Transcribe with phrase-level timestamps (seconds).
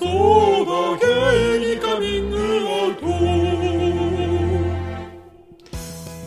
[0.00, 0.08] そう
[0.64, 3.06] だゲイにカミングアウト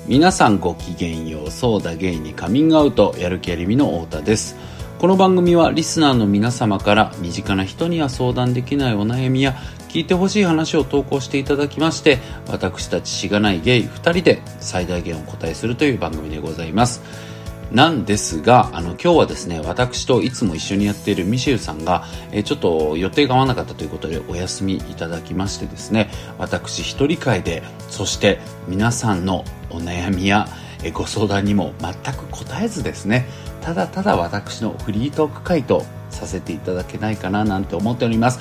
[0.06, 4.56] 皆さんごきげんようそうだゲイにカミングアウトやる気ありみの太田です。
[5.00, 9.56] この番組はリスナーの皆様から身近な人には相談できないお悩みや
[9.90, 12.20] 聞いてほしい話を投稿していただきまして
[12.50, 17.33] 私たちしがないゲイ2人で最大限お答えするという番組でございます。
[17.74, 30.48] なんですが、あの、今日はですね、私といつも一緒にやっているミシェルさんが、えー、ちょっと予定が合わなかったということでお休みいただきましてですね、私一人会で、そして皆さんのお悩みや、
[30.84, 33.26] え、ご相談にも全く答えずですね、
[33.64, 38.40] ただただ私のフリートーク会とさせていただけないかななんて思っております。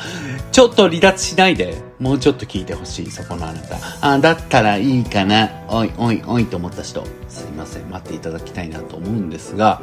[0.51, 3.77] ちょっと離脱しないで、もうちょっと聞いてほしい、そこのあなた。
[4.01, 5.51] あ、だったらいいかな。
[5.69, 9.81] おいおいおいと思った人、すいません、待っていただきたいなと思うんですが、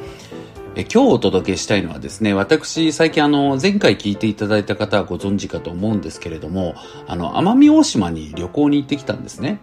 [0.76, 6.76] え今日お届けしたいのはですね、私、最近あの、前回聞いていただいた方はご存知かと思うんですけれども、
[7.08, 9.62] あの、奄美大島に旅行に行ってきたんですね。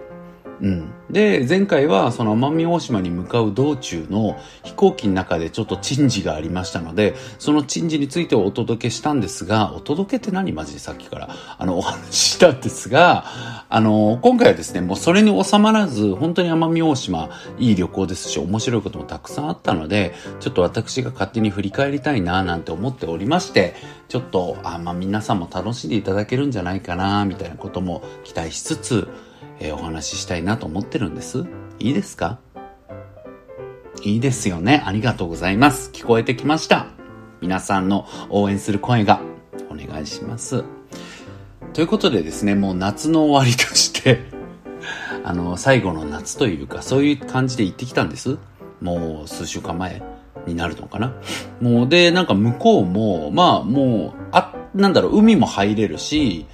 [0.61, 0.91] うん。
[1.11, 10.53] で、前回はその奄美大島に向かう道中の飛行機の中でちょっと珍事がありましたので、その珍事についてお届けしたんですが、お届けって何？
[10.53, 13.27] マジでさっきから、あの、お話ししたんですが、
[13.69, 23.75] あの、今回はですね、もうそれに収まらず、本当に奄美大島、いい旅行ですし、面白いこともたくさんあったので、ちょっと私が勝手に振り返りたいな、なんて思っておりまして、
[24.09, 29.09] ちょっと、あ、まあ皆さんも楽しんでいただけるんじゃないかな、みたいなことも期待しつつ、
[29.61, 31.45] えー、お話ししたいなと思ってるんです。
[31.79, 32.39] いいですか？
[34.03, 34.83] いいですよね。
[34.85, 35.91] ありがとうございます。
[35.93, 36.87] 聞こえてきました。
[37.41, 39.21] 皆さんの応援する声が
[39.71, 40.65] お願いします。
[41.73, 44.21] ということでですね、もう夏の終わりとして
[45.25, 48.39] あの、最後の夏というか、そういう感じで行ってきたんです。
[48.81, 50.03] もう数週間前
[50.47, 51.13] になるのかな。
[51.61, 56.47] もうで、なんか向こうも、まあもう、あ、なんだろう、海も入れるし、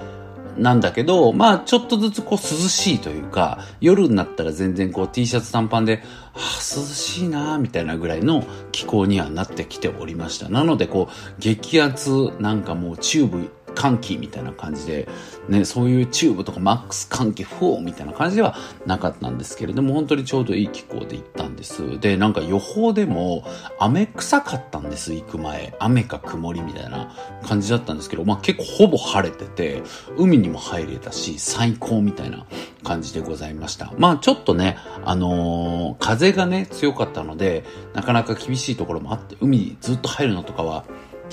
[0.56, 6.02] なんだけど、まあちょっとずつこう涼しいというか、夜になったら全然こう T シャツ短パンで、
[6.34, 10.48] あ涼しいなみたいなぐらいの気候にはなってきておりました。
[10.48, 15.08] なのでこう、激圧なんかもうチューブ換気みたいな感じで、
[15.48, 18.56] ね、そういうチューブとかマックス換気フォーみたいな感じでは
[18.86, 21.98] なかったんですけれども、本当にちょうどいい気候で行ったんです。
[22.00, 23.44] で、なんか予報でも
[23.78, 25.74] 雨臭かったんです、行く前。
[25.78, 29.82] 雨か曇りみたいな感じだったんですけど、まあ結構ほぼ晴れてて、
[30.16, 32.46] 海にも入れたし、最高みたいな
[32.82, 33.92] 感じでございました。
[33.98, 40.84] まあちょっとね、あのー、風がね、強かったので、なかなか厳しいところもあって、海ずっと入るのとかは、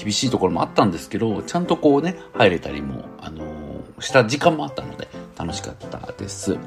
[0.03, 6.57] 厳しいところもあったんですけど、ちゃんとこうね、入れたりも、あのー、した時間もあったので、楽しかったです。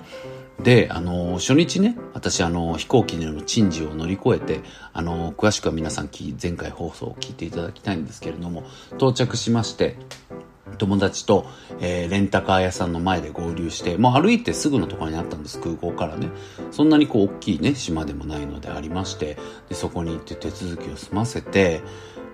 [0.63, 4.61] で、あのー、初日ね、私、あのー、飛行機での珍事を乗り越えて、
[4.93, 6.11] あの詳しくは皆さん、
[6.41, 8.65] 前回放送を聞いていただきたいんですけれども、
[8.97, 9.97] 到着しまして、
[10.79, 11.47] 友達と、
[11.81, 16.29] えー、レンタカー屋さんの前で合流して、もう歩いてすぐのところにあったんです、空港からね。
[16.71, 19.37] そんなにこう、大きいね、島でもないのでありまして、
[19.69, 21.83] で、そこに行って手続きを済ませて、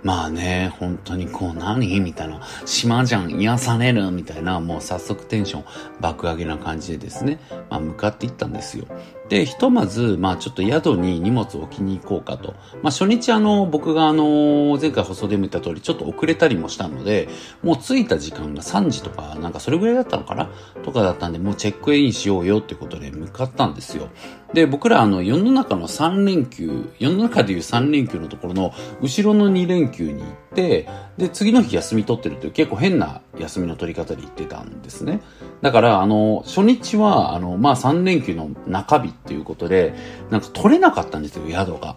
[0.02, 2.00] まあね、本当にこう何？
[2.00, 4.10] みたいな、島じゃん、癒される。
[4.10, 5.64] みたいな、もう早速テンション
[6.00, 8.86] 爆上げな感じでですね、まあ向かっていったんですよ。
[9.28, 12.54] で、ひとまず、まあちょっと宿に荷物を置きに行こうかと。
[12.82, 17.28] まあ初日あの、僕があの、前回放送でも言った通り、ちょっと遅れたりもしたので、
[17.62, 20.50] もう着いた時間が3時とか、なんかそれぐらいだったのかな？
[20.82, 24.08] とかだったんで、もうチェックインしようよってことで向かったんですよ。
[24.54, 28.72] で、僕らあの、世の中の3連休、世の中でいう3連休のところの、
[29.02, 35.20] 後ろの2連休に行って、で、次の日休み取ってるという結構変な休みの取り方で行ってたんですね。
[35.60, 39.94] だから、あの、初日は、あの、まあ、3連休の中日っていうことで、
[40.30, 41.96] なんか取れなかったんですよ、宿が。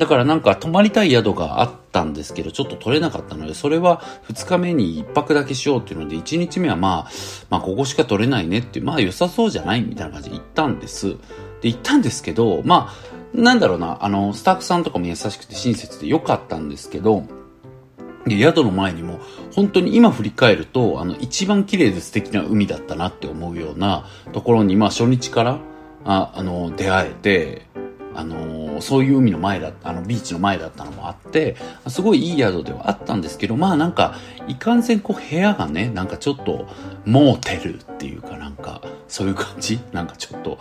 [0.00, 7.10] だからなんか泊まりたい宿があったんですけど、ちょっと取れなかったので、それは2日目に1泊だけしようっていうので、1日目はまあ、
[7.48, 11.14] まあここしか取れないねっていう、まあ良さそうじゃないみたいな感じで行ったんです。
[11.62, 17.24] で、行ったんですけど、まあ、なんだろうな、あの、スタッフさんとかも優しくて親切で良かったんですけど、
[18.26, 19.20] で、宿の前にも、
[19.52, 25.58] 本当に今振り返ると、あの、一番綺麗で素敵な海だったなって思うようなところに、まあ初日から、
[26.04, 27.66] あ、あの、出会えて、
[28.16, 31.56] あのそういう海の前だあの、ビーチの前だったのもあって、
[31.88, 34.14] すごいいい宿ではあったんですけど、まあなんか、
[34.46, 36.68] いかんせんこう部屋がね、なんかちょっと、
[37.04, 39.80] モーテルっていうかなんか、そういう感じ？
[39.92, 40.58] なんかちょっと、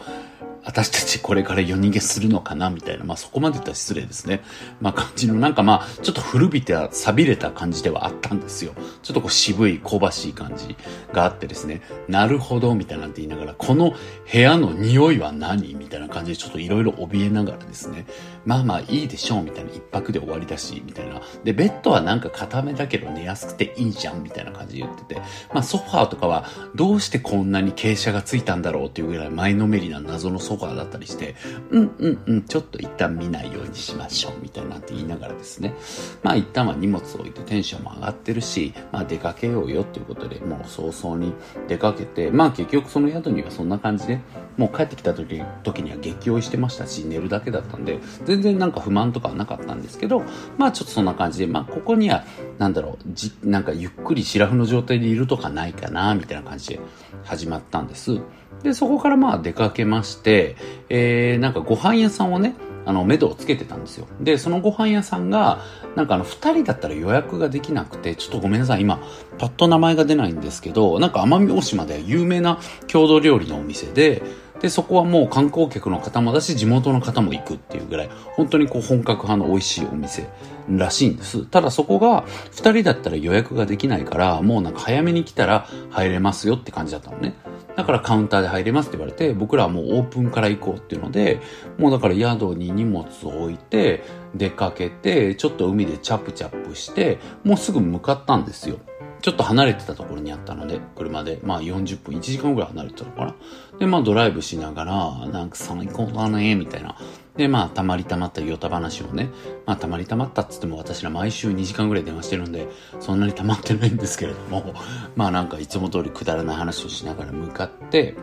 [0.65, 4.41] 私たちこれから夜逃げするのかなみたいな、まあそこまで言ったら失礼ですね。
[4.81, 8.73] まあ感じのなんかまあちょっと古びて錆びれた感じではあったんですよ。
[9.01, 10.75] ちょっとこう渋い香ばしい感じ
[11.11, 13.93] があってですね、なるほどみたいなんて言いながら、この
[14.31, 15.73] 部屋の匂いは何？
[15.75, 18.05] みたいな感じでちょっといろいろ怯えながらですね、
[18.45, 21.21] まあまあいいでしょうみたいな一泊で終わりだし、みたいな。
[21.43, 25.21] で、ベッドはなんか固めだけど寝やすくていいじゃんみたいな感じで言ってて、
[25.53, 31.35] まあソファーとかはどうしてこんなに傾斜がついたんだろうっていうぐらい前のめりな謎のソファーだったりして、
[31.69, 35.73] うんうんうん、ちょっと一旦見ないようにしましょうみたいなって言いながらですね、
[36.21, 41.33] まあ一旦は荷物を置いてテンションも上がってるし、まあ出かけようよということで、もう早々に
[41.67, 44.19] 出かけて、まあ結局その宿にはそんな感じで、
[44.57, 50.23] もう帰ってきた時時には激酔いしてましたし、寝るだけだったんで、全然なんか不満とかはなかったんですけど、
[50.57, 52.23] まあちょっとそんな感じで、まあここには、
[52.57, 56.79] なんだろう、じ、なんかゆっくりシラフの状態でいるとかないかな、みたいな感じで
[57.23, 58.19] 始まったんです。
[58.63, 60.55] で、そこからまあ出かけまして、
[60.89, 62.55] えー、なんかご飯屋さんをね、
[62.85, 64.07] あの、目処をつけてたんですよ。
[64.19, 65.59] で、そのご飯屋さんが、
[65.95, 68.99] なんかあの、二人だったら予約ができなくて、ちょっとごめんなさい、今、
[69.37, 74.21] パッと名前が出ないんですけど、なんか奄美大島で有名な郷土料理のお店で、
[74.63, 80.29] で、そこはもう観光客の方もだし、地元の方も行くっていうぐらい、本当にこう本格派の美味しいお店
[80.69, 81.45] らしいんです。
[81.45, 87.35] ただそこが、二人だったら予約ができないから、もうなんか早めに来たら入れますよって感じだったのね。
[87.75, 91.41] だからカウンターで入れますって言われて、僕らはもうオープンから行こうっていうので、
[91.77, 94.01] もうだから宿に荷物を置いて、
[94.33, 98.77] 出かけて、ちょっと海でチャプチャプして、もうすぐ向かったんですよ。
[99.23, 103.35] ちょっと離れてたところにあったので、車で、まあ40分、1時間ぐらい離れてたのかな。
[103.79, 106.95] で、まあドライブしながら、なんか最高だね、みたいな。
[107.35, 109.29] で、まあ、たまりたまったヨタ話をね、
[109.65, 112.67] まあ、たまりたまったっつっても私ら毎週2時間ぐらい電話してるんで、
[112.99, 114.73] そんなにたまってないんですけれども、
[115.15, 118.15] まあなんかいつも通りくだらない話をしながら向かって、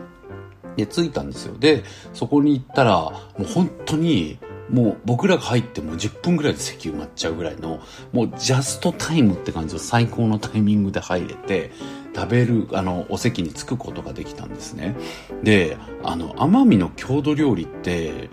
[0.77, 1.57] で、着いたんですよ。
[1.57, 1.83] で、
[2.13, 7.81] そこに行ったら、もう本当に、もう僕らが入っても10分ぐらいで席埋まっちゃうぐらいの、
[8.11, 11.71] もうジャストタイムって感じの最高のタイミングで入れて、
[12.13, 14.95] 食べる、あの、お席に着くことができたんですね。
[15.43, 18.29] で、あの、奄美の郷土料理って、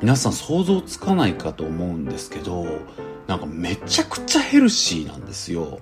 [0.00, 2.66] 皆さん想像つかないかと思うんですけど、
[3.26, 5.78] なんかめちゃくちゃヘルシーなんですよ。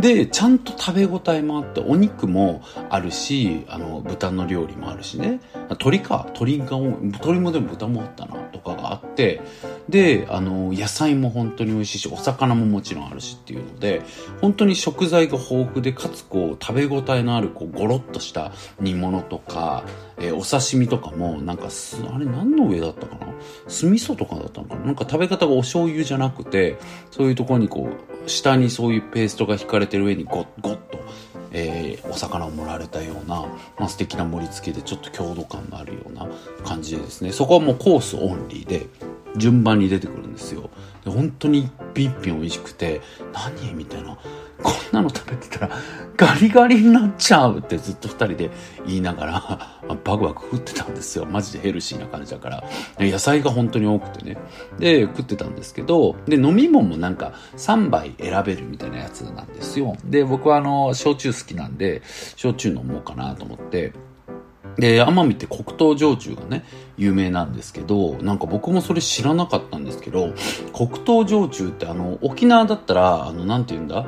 [0.00, 5.40] で、ちゃんと食べ応えもあって、お肉もあるし、あの、豚の料理もあるしね。
[5.78, 6.68] 鳥か、鳥が、
[7.20, 9.40] 鳥もでも豚もあったな、とかがあって、
[9.88, 14.02] で、あの、野菜も本当に美味しいし、お魚ももちろんあるしっていうので、
[14.40, 19.84] 本当に食材が豊富で、かつこう、食べ応えのある、こう、ゴロッとした煮物とか、
[20.18, 23.32] えー、お刺身とかも、なんかすあれ何の上だったかな？
[23.68, 24.86] 酢味噌とかだったのかな？
[24.86, 26.78] なんか食べ方がお醤油じゃなくて、
[27.10, 30.98] そういうところにこう、下にそういうペーストが引かれてる上にゴッゴッと、
[31.52, 33.46] えー、お魚を盛られたような、
[33.78, 36.28] まあ、素敵な盛り付けでちょっと郷土感のあるような
[36.64, 38.86] 感じでですね、そこはもうコースオンリーで、
[39.36, 40.70] 順番に出てくるんですよ。
[41.04, 43.00] で本当に一品一品美味しくて、
[43.32, 44.18] 何みたいな。
[44.62, 45.76] こんなの食べてたら
[46.16, 48.50] ガリガリになっちゃうってずっと二人で
[48.86, 51.24] 言いながら、バクバク食ってたんですよ。
[51.24, 52.64] マジでヘルシーな感じだから。
[52.98, 54.36] 野菜が本当に多くてね。
[54.78, 59.96] で、食ってたんですけど、で、飲み物もなんか3杯選べるみたいなやつなんですよ。
[60.04, 62.02] で、僕はあの、焼酎好きなんで、
[62.36, 63.94] 焼酎飲もうかなと思って、
[64.76, 66.64] で、奄美って黒糖焼酎がね、
[66.96, 70.34] 有名なんですけど、なんか僕もそれ知らなかったんですけど、
[70.72, 74.06] 黒糖焼酎ってあの、沖縄だったら、あの、なんて言うんだ？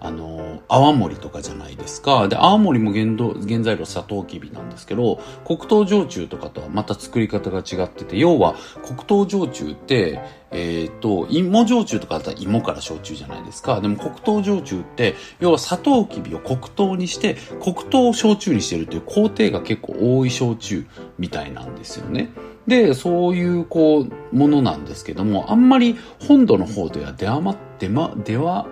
[0.00, 2.26] あの、泡盛とかじゃないですか。
[2.26, 3.04] で、泡盛も原
[3.46, 10.20] 原材料サトウキビなんですけど、黒糖焼酎とかとはまた作り方が違ってて、要は黒糖焼酎って、
[10.50, 13.80] えっ、ー、と、芋焼酎とかだったら芋から焼酎じゃないですか。
[13.80, 20.86] でも黒糖焼酎って、要はサトウキビを黒糖にして、黒糖を焼酎にしてるっていう工程が結構多い焼酎
[21.18, 22.30] みたいなんですよね。
[22.66, 28.66] で、そういう、こう、ものなんですけども、あんまり本土の方では出余って、ま、出は、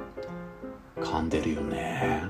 [1.02, 2.24] 噛んでるよね。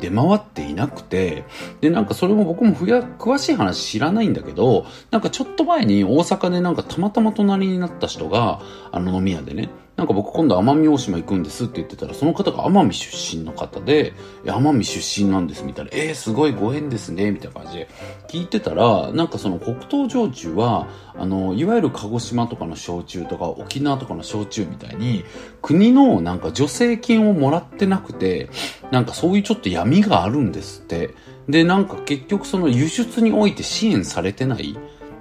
[0.00, 1.44] 出回っていなくて、
[1.80, 8.60] で、なんかそれも僕もふや、詳しい話知らないんだけど、なんかちょっと前に大阪でなんかたまたま隣になった人が、
[8.92, 14.12] あの飲み屋でね、なんか僕今度奄美大島行くんですって言ってたら、その方が奄美出身の方で、
[14.44, 17.88] 奄美出身なんですみたいな、えー、すごいご縁ですね、みたいな感じで
[18.28, 20.86] 聞いてたら、なんかその黒糖焼酎は、
[21.16, 25.24] あの、いわゆる鹿児島とかの焼酎とか沖縄とかの焼酎みたいに、
[25.62, 28.50] 国のなんか助成金をもらってなくて、
[28.92, 31.10] なんかそういうちょっと闇があるんですって。
[31.48, 34.78] で、なんか結局その輸出において支援されてない。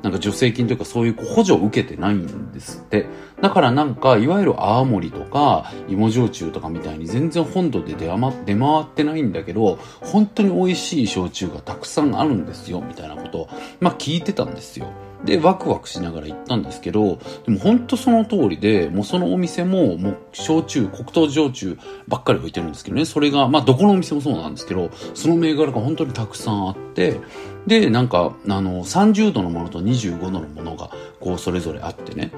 [0.07, 3.07] なんか助成金というかそういう補助を受けてないんですって。
[3.41, 13.49] だからなんか、いわゆる泡盛とか、芋焼酎とかみたいに全然本土で出回ってないんだけど、本当に美味しい焼酎がたくさんあるんですよ、みたいなことを、
[13.81, 14.87] まあ聞いてたんですよ。
[15.25, 27.19] で、ワクワクしながら行ったんですけど、でも本当その通りで、もうそのお店も、もう焼酎、黒糖焼酎ばっかり置いてるんですけどね、それが、まあどこのお店もそうなんですけど、その銘柄が本当にたくさんあって、
[27.65, 32.31] で、なんか、あの、30度のものと25度のものが、こう、それぞれあってね。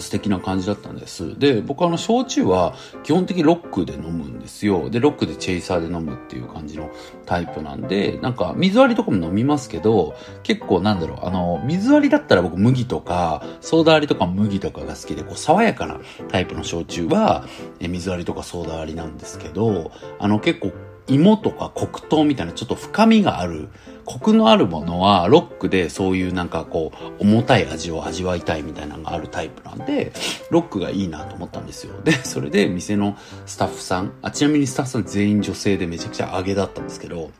[0.00, 1.38] 素敵な感じだったんです。
[1.38, 4.90] で、僕はあの、焼酎は基本的にロックで飲むんですよ。
[4.90, 6.90] で、ロックでチェイサーで飲むっていう感じの
[7.26, 17.46] タイプなんで、なんか水割りとかも飲みますけど、結構なんだろう、あの、水割りだったら僕麦とか、ソーダ割りとか麦とかが好きで、こう、爽やかなタイプの焼酎は、
[17.80, 20.72] え水割りとかソーダ割りなんですけど、あの、結構
[21.06, 23.68] 芋とか黒糖みたいなちょっと深みがある、
[24.04, 30.12] コクのあるものはロックでそういうなんかこう重たい味を味わいたいみたいなのがあるタイプなんで、
[30.50, 31.94] ロックがいいなと思ったんですよ。
[32.04, 37.30] で、それで店のスタッフさん、あ、ちなみにスタッフさん全員女性でめちゃくちゃ揚げだったんですけど、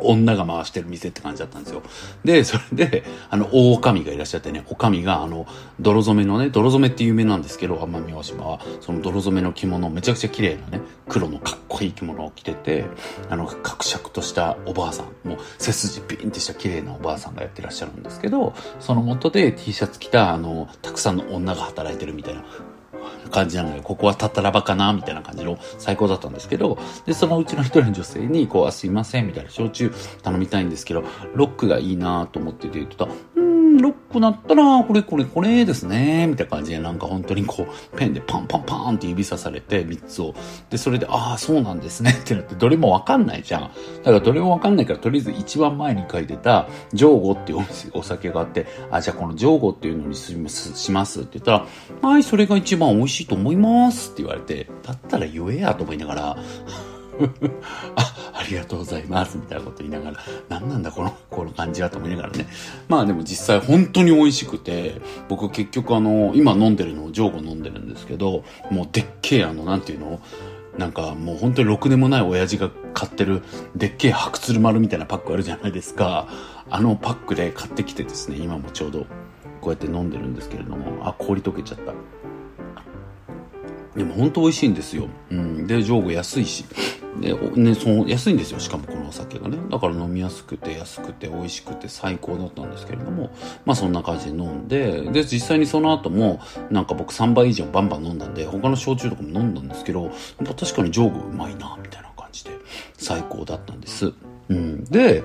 [0.00, 1.82] 女が回してる店って感じだったんですよ。
[2.24, 5.46] で、それで、あの、大女がいらっしゃってね、お上が、あの、
[5.80, 12.84] 泥染めのね、泥染めって有名なんですけど、奄美大島は、その泥染めの着物、めちゃくちゃ綺麗なね、黒のかっこいい着物を着てて、
[13.28, 22.44] あの、格尺としたおばあさん、もう背筋ピンってした綺麗なおばあさんがやってらっしゃるんですけど、その元で T シャツ着た、あの、たくさんの女が働いてるみたいな
[23.30, 29.92] 感じなので、ここはたったらばかなみたいな感じの最高だったんですけど、で、そのうちの一人の女性に、こう、あ、すいません、みたいな、焼酎
[30.22, 31.04] 頼みたいんですけど、
[31.34, 33.08] ロックがいいなと思ってて言ってた、
[33.80, 40.34] ロックなったら、これこれこれですね、みたいな感じで、なんか本当にこう、ペンでパンパンパンって指さされて、3つを。
[40.70, 43.60] で、それで、ああ、そうなんですね、ってなって、どれもわかんないじゃん。
[43.62, 43.68] だ
[44.04, 47.64] からどれもわかんないから、とりあえず一番前に書いてた、ジョーゴっていう
[47.94, 51.66] お酒があって、あ、じゃあこのジョーゴっていうのにしますって言ったら、
[52.02, 56.36] はい、それが一番美味しいと思いますって言われて、だったら言えやと思いながら、
[58.52, 60.16] りがとうございます、みたいなこと言いながら、
[60.48, 62.46] 何なんだこの、この感じはと思いながらね。
[62.88, 70.20] まあでも実際本当に美味しくて、僕結局あの、今飲んでるのをジョーゴ飲んでるんですけど、もうでっけえあの、なんていうの？
[70.78, 73.42] なんかもう本当にろくでもない親父が買ってる
[73.76, 76.28] でっけえ白鶴丸みたいなパックあるじゃないですか。
[76.70, 79.06] あのパックで買ってきてですね、今もちょうど
[79.60, 81.92] こうやって飲んでるんですけれども、あ、氷溶けちゃった。
[83.96, 85.08] でも本当美味しいんですよ。
[85.30, 85.66] うん。
[85.66, 86.64] で、上後安いし。
[87.20, 88.58] で、ね、その、安いんですよ。
[88.58, 89.58] しかもこのお酒がね。
[89.70, 93.30] だから飲みやすくて、安くて、美味しくて最高だったんですけれども、
[93.66, 100.10] まあそんな感じで飲んで、で、実際にその後も、なんか僕3杯以上バンバン飲んだんで、他の焼酎とかも飲んだんですけど、
[100.42, 102.50] 確かに上後うまいな、みたいな感じで、
[102.96, 104.12] 最高だったんです。
[104.48, 104.84] うん。
[104.84, 105.22] で、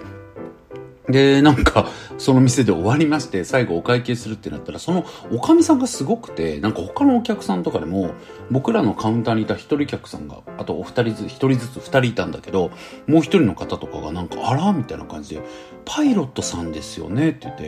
[1.09, 1.87] で、なんか、
[2.17, 8.11] その店で終わりまして、最後お会計するってなったら、そのおかみさんがすごくて、なんか他のお客さんとかでも、
[8.51, 12.71] 僕らのカウンターにいた一人客さんが、あとお二人ずつ、一人ずつ二人いたんだけど、
[13.07, 15.41] もう一人の方とかがなんか、あらみたいな感じで、
[15.85, 17.63] パイロットさんですよねって言って、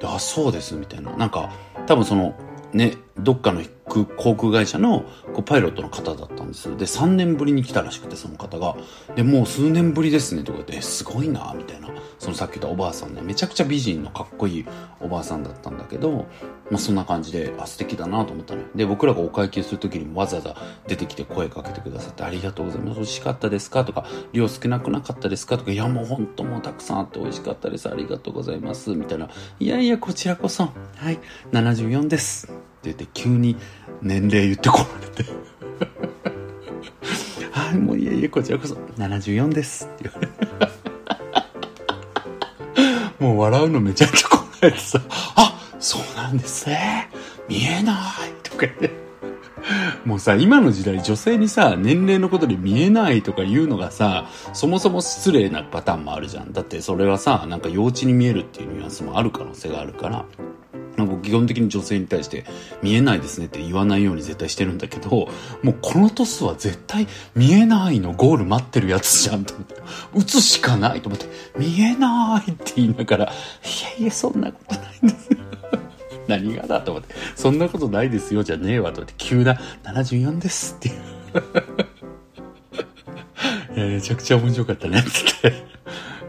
[0.00, 1.16] で、あ、そうです、みたいな。
[1.16, 1.50] なんか、
[1.86, 2.36] 多分その、
[2.74, 6.76] ね、どっかの航空会社のこうパイロットの方だったんです。
[6.76, 8.76] で、3年ぶりに来たらしくて、その方が。
[9.14, 11.88] で、もう数年ぶりですね、とか言って、すごいな、みたいな。
[12.24, 14.66] そのさっき言ったおばあさんね、めちゃくちゃ美人のかっこいい
[14.98, 16.26] おばあさんだったんだけど、
[16.70, 18.62] まあそんな感じで、あ、素敵だなと思ったね。
[18.74, 22.94] で、僕らがお会計するときにもわざわざ出てきて声かけてくださって、ありがとうございます。
[22.96, 23.84] 美味しかったですか？
[23.84, 25.58] とか、量少なくなかったですか？
[25.58, 27.90] とか、いやもう本当もうたくさんあって美味しかったです。
[27.90, 28.88] ありがとうございます。
[28.94, 29.28] みたいな。
[29.60, 30.70] いやいや、こちらこそ。
[30.96, 31.18] はい、
[31.52, 32.46] 74です。
[32.46, 32.54] って
[32.84, 33.54] 言って急に
[34.00, 35.24] 年齢言ってこられて
[37.52, 40.26] はい、もういえいえ、こちらこそ74ですって言われ
[43.24, 45.00] もう笑うのめちゃくちゃこられてさ、
[45.34, 47.08] あ、そうなんですね。
[47.48, 48.90] 見えないとか言って。
[50.04, 56.52] もうさ、今の時代女性にさ、年齢のことで見えないとか言うのがさ、そもそも失礼なパターンもあるじゃん。
[56.52, 60.26] だってそれはさ、なんか幼稚に見えるっていうニュアンスもある可能性があるから。
[60.96, 62.44] なんか基本的に女性に対して
[62.82, 65.28] 見えないですねって言わないように絶対してるんだけど、
[65.62, 69.74] もうこのトスは絶対見えないのゴール待ってるやつじゃんと思って、
[70.14, 71.26] 打つしかないと思って、
[71.58, 73.32] 見えないって言いながら、いや
[73.98, 75.38] いや、そんなことないんですよ。
[76.28, 80.94] 何がだと思って、そんなことないですよじゃねえわと思って、急な74ですっていう。
[83.76, 85.74] いやめちゃくちゃ面白かったね、つって。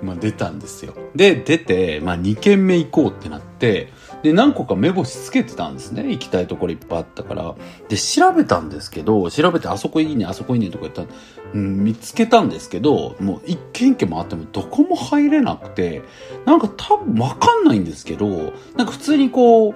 [0.01, 0.93] まあ出たんですよ。
[1.15, 3.93] で、出て、まあ2軒目行こうってなって、
[4.25, 6.10] で、何個か目星つけてたんですね。
[6.10, 7.53] 行きたいところいっぱいあったから。
[7.89, 11.08] で、調べたんですけど、調べてあそこいいね、あそこいいねとか言ったら、
[11.53, 16.01] うん、見つけたんですけど、もう一軒一軒回ってもどこも入れなくて、
[16.48, 18.27] なんか多分わかんないんですけど、
[18.75, 19.74] なんか普通にこう、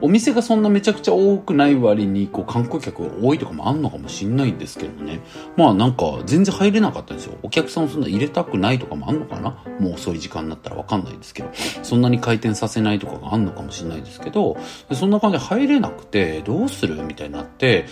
[0.00, 5.20] お店がそんなめちゃくちゃ多くない割に、こう、観光客が多いとかもあんのかもしんないんですけどね。
[5.56, 7.36] まあなんか、全然入れなかったんですよ。
[7.42, 9.62] お客さんをそんな入れたくないとかもあんのかな？
[9.80, 11.50] もう遅い時間になったらわかんないですけど。
[11.82, 14.56] そんなに回転させないとかがあんのかもしんないですけど、
[14.92, 17.86] そんな感じで入れなくて、どうするみたいになって、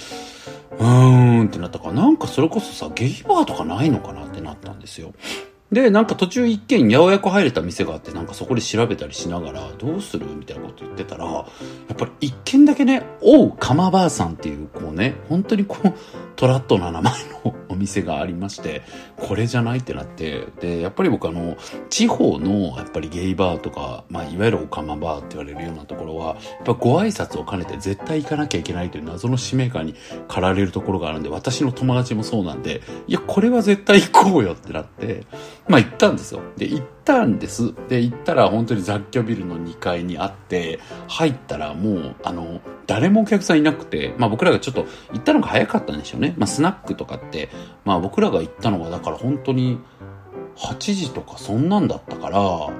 [0.79, 5.13] うーんってなったから、なんかそれこそさ、ゲイバーとかないのかなってなったんですよ。
[5.73, 11.43] で、なんか途中一軒やおやく入れた店があって、なんかそこで調べたりしながら、どうするみたいなこと言ってたら、や
[11.93, 15.95] っぱり一軒だけね、おう、かまばあさんっていう、こうね、本当にこう、
[16.37, 17.13] トラットな名前
[17.45, 18.83] のお店がありまして、
[19.17, 21.57] これじゃないってなって、で、やっぱり僕あの、
[21.91, 29.95] 地方のやっぱりゲイバーとか、まあいわゆるオカマバーって言われるようなところは、やっぱご挨拶を兼ねて絶対行かなきゃいけないという謎の使命感に
[30.27, 35.25] 駆られるところがあるんで、私の友達もそうなんで、いや、これは絶対行こうよってなって、
[35.69, 36.41] まあ行ったんですよ。
[36.57, 37.73] で、行ったんです。
[37.89, 46.35] で、行ったら本当に雑居ビルの2階にあって、入ったらもう、あの、誰もお客さんいなくて、まあ僕らがちょっと行ったのが早かったんでしょうね。
[46.37, 47.49] まあスナックとかって、
[47.85, 49.79] まあ僕らが行ったのがだから本当に
[50.57, 52.71] 8時とかそんなんだったから、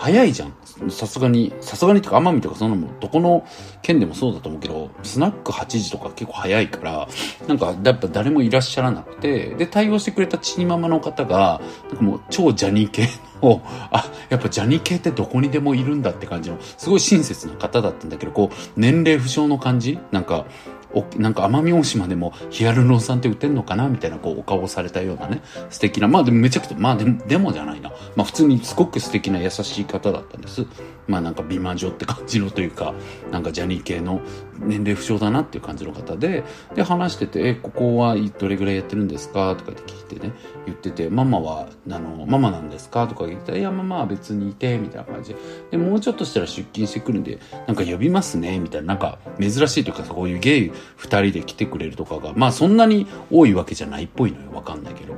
[0.00, 0.54] 早いじゃん。
[0.90, 3.46] さすがに、さすがにってか奄美とかそんなもどこの
[3.82, 7.08] 県でもそうだと思うけど、スナック8時とか結構早いから、
[7.46, 13.08] なんかやっぱ誰もいらっしゃらなくて、で、対応してくれたチニママの方が、なんかもう超ジャニー系
[13.42, 19.98] の、あ、やっぱジャニー系ってどこにでもいるんだって感じの、すごい親切な方だったんだけど、こう、年齢不詳の感じ？
[20.12, 20.46] なんか、
[20.92, 27.90] おなんか奄美大島でもヒアルロン酸って売ってんのかなみたいなこうお顔をされたようなね、素敵な、まあでもめちゃくちゃ、まあでも、でもじゃないな。
[28.16, 30.66] まあ普通にすごく素敵な優しい方だったんです。
[31.10, 32.94] まあなんか美魔女って感じのというか、
[33.32, 34.20] なんかジャニー系の
[34.58, 39.56] 年齢不詳だなっていう感じの方で、で話してて、え、ここはどれぐらいやってるんですか？
[39.56, 40.32] とかって聞いてね、
[40.66, 43.06] 言ってて、ママは、あの、ママなんですか？
[43.08, 45.36] とか言っていや、ママは別にいて、みたいな感じで、
[45.72, 54.50] で、もうちょっとしたら出勤してくるんで、なんか呼びますね、みたいな、なんか珍しいというか、こういうゲイ二人で来てくれるとかが、まあそんなに多いわけじゃないっぽいのよ。
[54.52, 55.14] わかんないけど。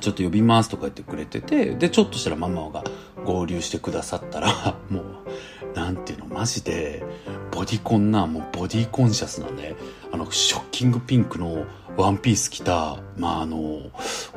[0.00, 2.84] ちょっと呼びますとか言ってくれてて、で、ちょっとしたらママが
[3.24, 7.02] 合流してくださったら、 もう、なんていうの、マジで、
[7.50, 9.74] ボディコンな、もうボディコンシャスなね、
[10.12, 11.64] あの、ショッキングピンクの
[11.96, 13.80] ワンピース着た、まあ、あの、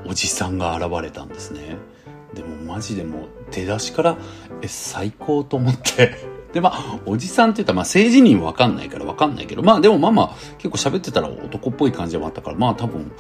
[0.06, 1.78] おじさんが現れたんですね。
[2.34, 4.18] でもマジでもう出だしから、
[4.62, 6.16] え、最高と思って
[6.54, 13.12] で、まあ、おじさんって言ったら、まあ、性自認わかんないからわかんないけど、まあ、でもまあまあ、結構喋ってたら男っぽい感じもあったから、まあ多分、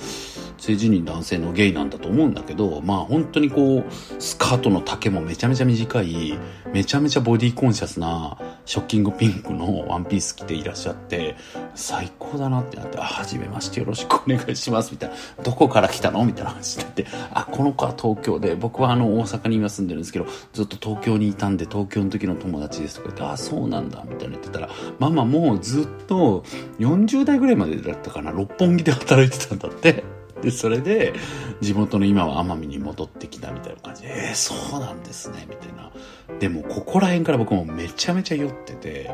[0.61, 3.83] 性自認男性のゲイなんだと思うんだけど、まあ本当にこう、
[4.19, 6.37] スカートの丈もめちゃめちゃ短い、
[6.71, 11.35] めちゃめちゃボディコンシャスな、ショッキングピンクのワンピース着ていらっしゃって、
[11.73, 15.15] 最高だなってなって、あ、はじめましてよろしくお願いします、みたいな。
[15.43, 24.69] どこから来たのみたいな話になって、あ、この子は東京で、僕はあの大阪に今住んでるんですけど、ずっと東京にいたんで、東京の時の友達ですとか言って、あ、そうなんだ、みたいな言ってたら、
[24.99, 26.43] ママもうずっと
[26.77, 30.20] 40代ぐらいまでだったかな、六本木で働いてたんだって。
[30.41, 31.13] で、それで、
[31.61, 35.91] 地元の今は奄美に戻ってきたみたいな感じで、えー、そうなんですね、みたいな。
[36.39, 39.11] でも、ここら辺から僕もめちゃめちゃ酔ってて、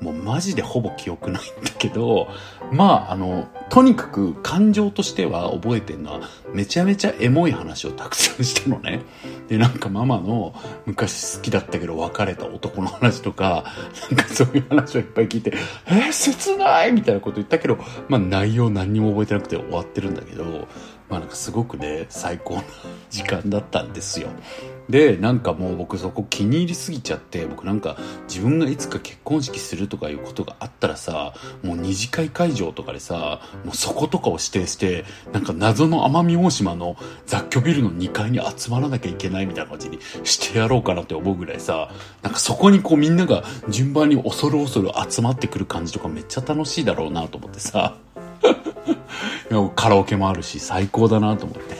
[0.00, 2.28] もうマジでほぼ記憶ないんだけど、
[2.72, 6.20] まあ、あの、とにかく感情としては覚えてるのは、
[6.54, 9.02] めちゃめちゃエモい話をたくさんしたのね。
[9.48, 10.54] で、なんかママの
[10.86, 13.64] 昔好きだったけど別れた男の話とか、
[14.10, 15.52] なんかそういう話をいっぱい聞いて、
[15.86, 20.68] えー、切ないみたいなこと言ったけど、まあ内容何にも覚えてなくて終わってるんだけど、
[21.08, 22.62] まあなんかすごくね、最高な
[23.10, 24.28] 時間だったんですよ。
[24.88, 27.96] で、なんかもう僕そこ気に入りすぎちゃって、僕なんか
[28.28, 41.90] 自分がいつか結婚式するとかいうことがあったらさ、もう二次会会場とかでさ、もうそことかを指定して、なんか謎の奄美大島の雑居ビルの2階に集まらなきゃいけないみたいな感じにしてやろうかなって思うぐらいさ、
[42.22, 47.96] なんかそこにこうみんなが順番に恐る恐る集まってくる感じとかめっちゃ楽しいだろうなと思ってさ、
[49.74, 51.79] カラオケもあるし最高だなと思って。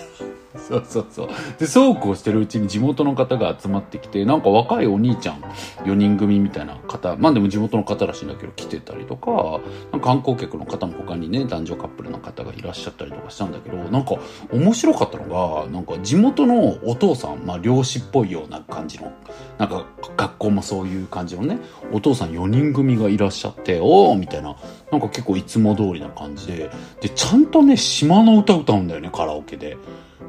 [0.70, 1.28] そうそうそう。
[1.58, 5.40] で、そうこうしてるうちに地元の方が集まってきて、なんか若いお兄ちゃん
[5.84, 14.14] 4人組みたいな方、まあでも地元の方らしいんだけど来てたりとか、か観光客の方も他にね、男女カップルの方がいらっしゃったりとかしたんだけど、なんか
[14.52, 19.12] 面白かったのが、なんか地元のお父さん、まあ漁師っぽいような感じの、
[19.58, 21.58] なんか学校もそういう感じのね、
[21.92, 24.56] お父さん4人組がいらっしゃって、おーみたいな、
[24.92, 29.76] なんか結構いつも通りな感じで、で、ちゃんとね、島の歌歌うんだよね、カラオケで。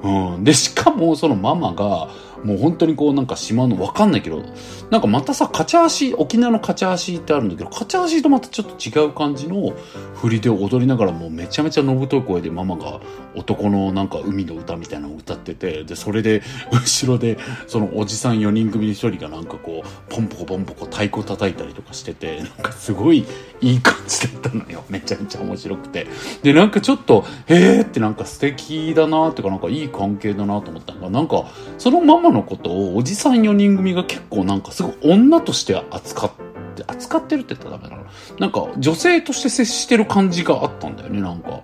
[0.04, 0.44] うん。
[0.44, 2.10] で、しかもそのママが、
[2.44, 4.44] もう本当にこうなんか島のわかんないけど、
[4.90, 9.74] なんかまたさ、カチャーシー、沖縄のカチャーシーってあるんだけど、カチャーシーとまたちょっと違う感じの
[10.16, 13.00] 振りで踊りながらもうめちゃめちゃのぶとい声でママが
[13.36, 23.26] 男のなんか海の歌みたいなのを歌ってて、で、それで 後ろでそのおじさん4人組の1人がなんかこう、ポンポコポンポコ太鼓叩いたりとかしてて、なんかすごい
[23.62, 24.84] いい感じだったのよ。
[24.90, 26.08] めちゃめちゃ面白くて。
[26.42, 31.46] で、なんかちょっと、へーってなんか素敵だなーってかなんかいい関係だなと思ったのが、なんか
[31.78, 36.32] そのマのことをおじさん4人組が結構なんかすごい女として扱っ
[36.76, 41.62] て、扱ってるって言ったらダメなのなんか女性として接してる感じがあったんだよね、なんか。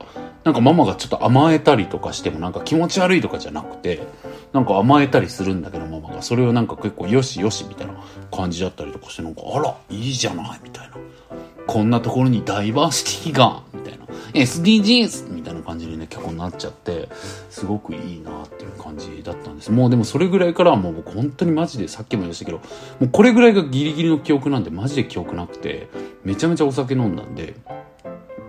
[0.48, 4.08] なんかママがちょっと甘えたりとかしてもなんか気持ち悪いとかじゃなくて、
[4.54, 7.96] なんか甘えたりするんだけどママが、それをなんか結構よしよしみたいな
[8.32, 10.96] 感じだったりとかして、なんかあら、いいじゃないみたいな。
[11.68, 14.06] こんなところにダイバーシティが、みたいな。
[14.34, 15.34] SDGs!
[15.34, 17.10] みたいな感じにね、結構なっちゃって、
[17.50, 19.70] すごくいいなっていう感じだったんです。
[19.70, 22.64] もうでもそれぐらいからはもう僕本当にマジでさっきも言いましたけど、も
[23.02, 25.90] うこれぐらいがギリギリの記憶なんでマジで記憶なくて、
[26.24, 27.56] めちゃめちゃお酒飲んだんで、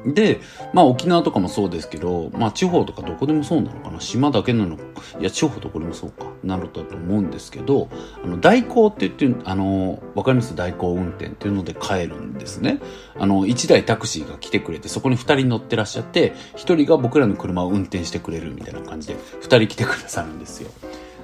[0.07, 0.41] で、
[0.73, 4.01] まあ沖縄とかもそうですけど、まあ地方とかどこでもそうなのかな。
[4.01, 4.83] 島だけなのか、
[5.21, 7.89] いや地方どこでもそうか、なるだと思うんですけど、
[8.25, 10.55] あの代行って言って、あの、わかります？
[10.55, 12.81] 代行運転っていうので帰るんですね。
[13.19, 20.71] あの、1台タクシーが来てくれて、そこに2人乗ってらっしゃって、1人が僕らの車を運転してくれるみたいな感じで、2人来てくださるんですよ。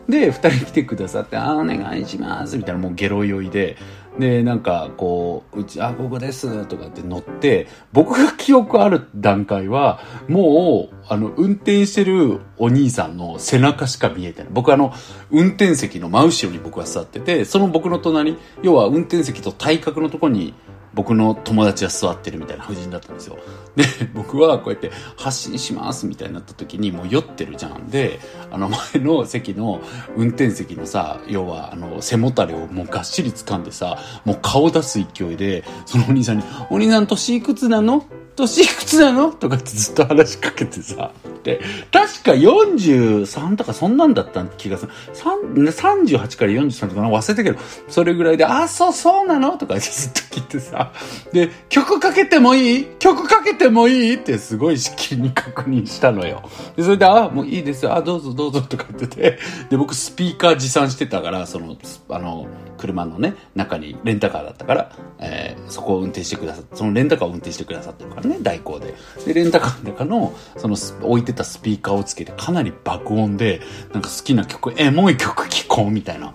[0.09, 3.77] で、二人来てくださって、あ、お願いします、みたいな、もうゲロ酔いで、
[4.19, 14.53] で、なんか、こう、うち、あ、ここです、とかって乗って、僕が記憶ある段階は、もう、あの、運転してるお兄さんの背中しか見えてない。
[14.53, 14.93] 僕あの、
[15.31, 20.55] 運転席の真後ろに僕は座ってて、その僕の隣、要は運転席と体格のとこに、
[20.95, 23.39] 僕の友達が座ってるみたいな夫人だったんですよ。
[23.77, 27.89] で、僕はこうやって発信しますみたいになった時にもう酔ってるじゃん。
[27.89, 29.83] で、あの前の席の
[30.17, 38.07] 運転席のさ、要はあの背もたれをもうがっしり掴んでさ、もう顔出す勢いで、そのお兄さんに、お兄さん年いくつなの？
[38.35, 39.33] 年いくつなの？
[39.33, 41.13] とかってずっと話しかけてさ。
[41.43, 41.61] で、
[41.93, 44.93] 確か43とかそんなんだった気がする。
[45.15, 49.59] 38から43とか忘れたけど、それぐらいで、あ、そう、そうなの？
[49.59, 50.93] とかずっと聞いてさ。
[51.33, 52.85] で、曲かけてもいい？
[52.99, 54.15] 曲かけてもいい？
[54.15, 56.49] ってすごいしきりに確認したのよ。
[56.77, 57.95] で、それで、あ、もういいですよ。
[57.95, 59.39] あ、どうぞどうぞとか言ってて。
[59.71, 61.77] で、僕スピーカー持参してたから、その、
[62.09, 68.95] あの、車のね、中にレンタカーだったから、えー、そこを運転してくださって、そのレンタカーを運転してくださってるからね、代行で。
[69.27, 73.61] で、レンタカーの中の、その、置いてたスピーカーをつけて、かなり爆音で、
[73.93, 76.35] なんか好きな曲、エモい曲聴こうみたいな。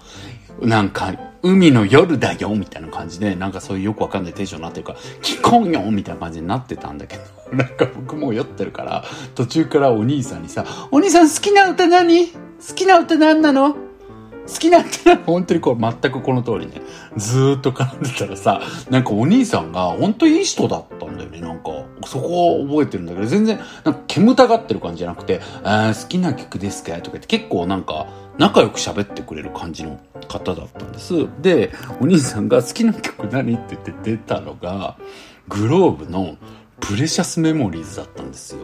[0.62, 7.24] なんか、海の夜だよみたいな感じで、なんかそういうよくわかんないテンションになってるから、聞こうよみたいな感じになってたんだけど、
[7.56, 12.28] なんか僕も酔ってるから、途中からお兄さんにさ、お兄さん好きな歌何？
[12.28, 12.34] 好
[12.76, 13.89] きな歌何なの？
[14.50, 16.82] 好きなって本当にこう全くこの通りね、
[17.16, 21.70] ずーっと絡んでたらさ、なんかお兄さんが本当いい人だったんだよね、なんか。
[22.06, 26.94] そこを覚えてるんだけど、全然、なんか煙たがってる感じじゃなくて、あ好きな曲ですか？
[26.98, 28.08] とか言って結構なんか、
[28.38, 31.28] 仲良く喋ってくれる感じの方だったんです。
[31.42, 33.54] で、お兄さんが好きな曲何？
[33.54, 34.98] って言って出たのが、
[35.48, 36.38] グローブの
[36.80, 38.62] プレシャスメモリーズだったんですよ。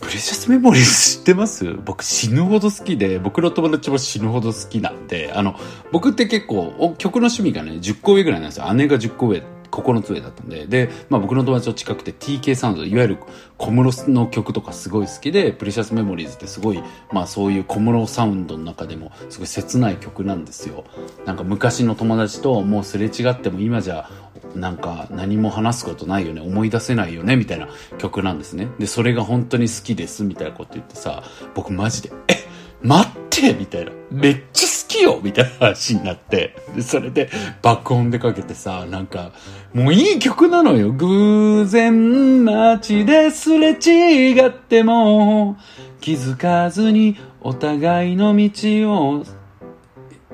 [0.00, 1.72] プレシャスメモリーズ知ってます？
[1.72, 5.56] 僕死ぬほど好きで、僕の友達も死ぬほど好きなんで、あの、
[5.90, 8.72] 僕って結構、曲の趣味がね、10個上ぐらいなんですよ。
[8.74, 13.18] 姉が10個上9つ上だったんで、で、まあ僕の友達と近くて TK サウンド、いわゆる
[13.58, 16.82] 小室の曲とかすごい好きで、プレシャスメモリーズってすごい、
[17.12, 20.84] まあそういう小室サウンドの中でもすごい切ない曲なんですよ。
[21.24, 24.08] なんか昔の友達ともうすれ違っても今じゃ
[24.54, 27.68] なんか何も話すことないよね、思い出せないよね、みたいな
[27.98, 28.68] 曲なんですね。
[28.78, 31.22] で、それが本当に好きです、みたいなこと言ってさ、
[31.54, 32.34] 僕マジで、え、
[32.82, 33.92] 待ってみたいな。
[34.10, 36.54] めっちゃ好きよみたいな話になって。
[36.74, 37.28] で、それで
[37.62, 39.32] 爆音でかけてさ、なんか、
[39.74, 40.92] もういい曲なのよ。
[40.92, 45.56] 偶然街ですれ違っても、
[46.00, 49.24] 気づかずにお互いの道を、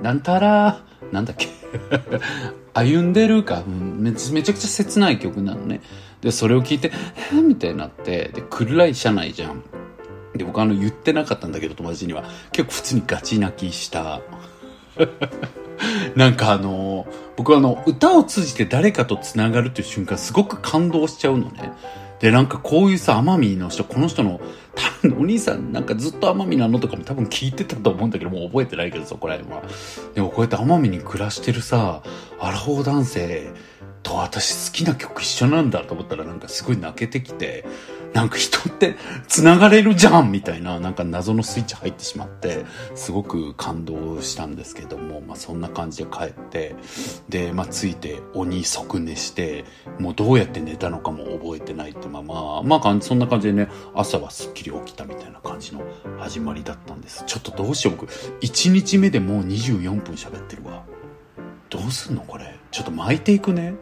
[0.02, 1.48] なんたら、なんだっけ？
[2.74, 5.80] 歩んでるか、めちゃくちゃ切ない曲なのね。
[6.20, 6.92] で、それを聞いて、
[7.32, 9.62] えー、みたいになって、で、暗い車内じゃん。
[10.34, 12.24] で、僕あの言ってなかったんだけど、友達には。
[12.52, 14.20] 結構普通にガチ泣きした。
[16.16, 17.06] なんかあの、
[17.36, 21.72] 僕はあの、歌を通じて誰かと繋がるっていう瞬間すごく感動しちゃうのね。
[22.22, 24.40] で、なんかこういうさ、奄美の人、この人の、
[24.76, 29.62] 多分お兄さんなんかずっと奄美なのとかも多分聞いてたと思うんだけど、もう覚えてないけど、そこら辺は。
[30.14, 32.04] でもこうやって奄美に暮らしてるさ、
[32.38, 33.50] アラフォー男性
[34.04, 37.64] と私好きな曲一緒なんだと思ったらなんかすごい泣けてきて、
[38.12, 38.96] なんか人って
[39.26, 46.74] 繋がれるじゃんみたいな、なんか謎のスイッチ入ってしまって、すごく感動したんですけども、まあそんな感じで帰って、
[47.28, 49.64] で、まあついて鬼即寝して、
[49.98, 55.82] もうどうやって寝たのかも覚えてないって、まあまあ、まあそんな感じでね、朝はすっきり起きたみたいな感じの
[56.18, 57.24] 始まりだったんです。
[57.26, 60.84] ちょっとどうしよう僕、1日目でもう24分喋ってるわ。
[61.70, 62.58] どうすんのこれ？
[62.70, 63.74] ちょっと巻いていくね。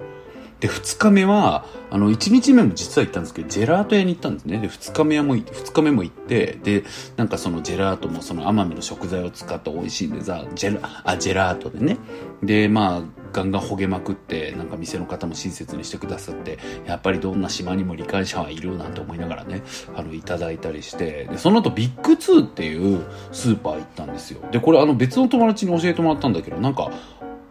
[0.61, 4.59] で、二日目は、あの、一日目も実は行ったんですけど、ジェラート屋に行ったんですね。
[4.59, 6.85] で、二日目も、二日目も行って、で、
[7.16, 11.96] なんかそのジェラートもその奄美の食材を使って美味しいんでさ、ジェラ、あ、ジェラートでね。
[12.42, 19.62] で、まあ、ガンガン焦げまくって、なんか店の方も親切にしてくださって、やっぱりどんな島にも理解者はいるなんて思いながらね、
[19.96, 24.40] あの、いただいたりして、で、その後ビッグツーっていうスーパー行ったんですよ。
[24.51, 26.90] で、これあの別の友達に教えてもらったんだけど、なんか、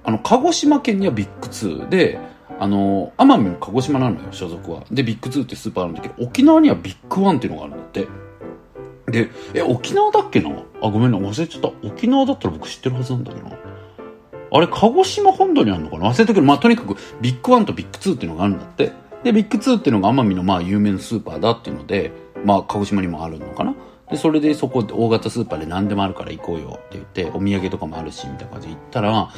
[0.04, 2.20] あの、鹿児島県にはビッグツーで、
[2.58, 4.84] あの、奄美も鹿児島なのよ、所属は。
[4.92, 8.08] で、ビッグ2ってスーパーあるんだけど、沖縄にはビッグ1っていうのがあるんだって。
[9.12, 10.50] で、え、沖縄だっけな？
[10.82, 11.72] あ、ごめんな、忘れちゃった。
[11.88, 13.56] 沖縄だったら僕知ってるはずなんだけどな。
[14.52, 16.10] あれ、鹿児島本土にあるのかな？
[16.10, 18.92] 忘れたけど、まあ、とにかく、ビッグ1とビッグ2っていうのがあるんだって。
[19.24, 22.12] で、ビッグ2っていうのが奄美のまあ、有名なスーパーだっていうので、
[22.46, 23.76] まあ、鹿児島にもあるのかな？
[24.10, 29.30] で、それでそこで大型スーパーで何でもあるから行こうよって言って、お土産とかもあるし、みたいな感じで行ったら、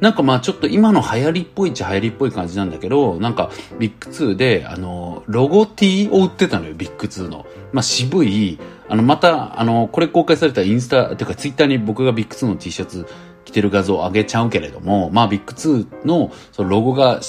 [0.00, 7.46] なんかまあちょっと今の流行りっぽいっちゃ流行りっぽい感じなんだけど、なんかビッグ2で、あの、ロゴ T を売ってたのよ、ビッグ2の。
[7.72, 13.06] まあ渋い、あの、また、あの、これ公開されたインスタ、てかツイッターに僕がビッグ2の T シャツ
[13.44, 17.20] 着てる画像を上げちゃうけれども、まあビッグ2のそのロゴが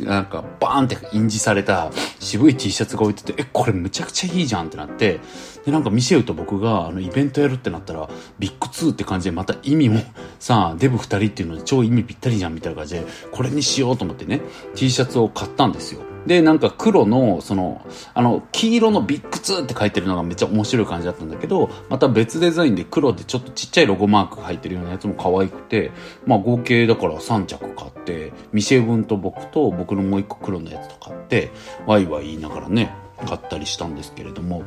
[0.00, 5.20] なんかバーンって印字された渋い T シャツが置いてて、え、これむちゃくちゃいいじゃんってなって、
[5.66, 10.00] で、なんか見せると僕があのイベントやるってなったら、ビッグ2って感じでまた意味も
[10.38, 14.40] さあ、デブ2人っていうので超意味ぴったりじゃんみたいな感じで、これにしようと思ってね、
[14.76, 16.00] T シャツを買ったんですよ。
[16.26, 17.82] で、なんか黒の、その、
[18.14, 25.92] あの、黄色のビッグ2って書いてるのがめっちゃ面白い感じだったんだけど、また別デザインで黒でちょっとちっちゃいロゴマークが入ってるようなやつも可愛くて、
[26.26, 31.50] まあ合計だから3着買って、ミシェ分と僕と僕のもう一個黒のやつと買って、
[31.86, 32.92] ワイワイ言いながらね、
[33.24, 34.64] 買ったりしたんですけれども、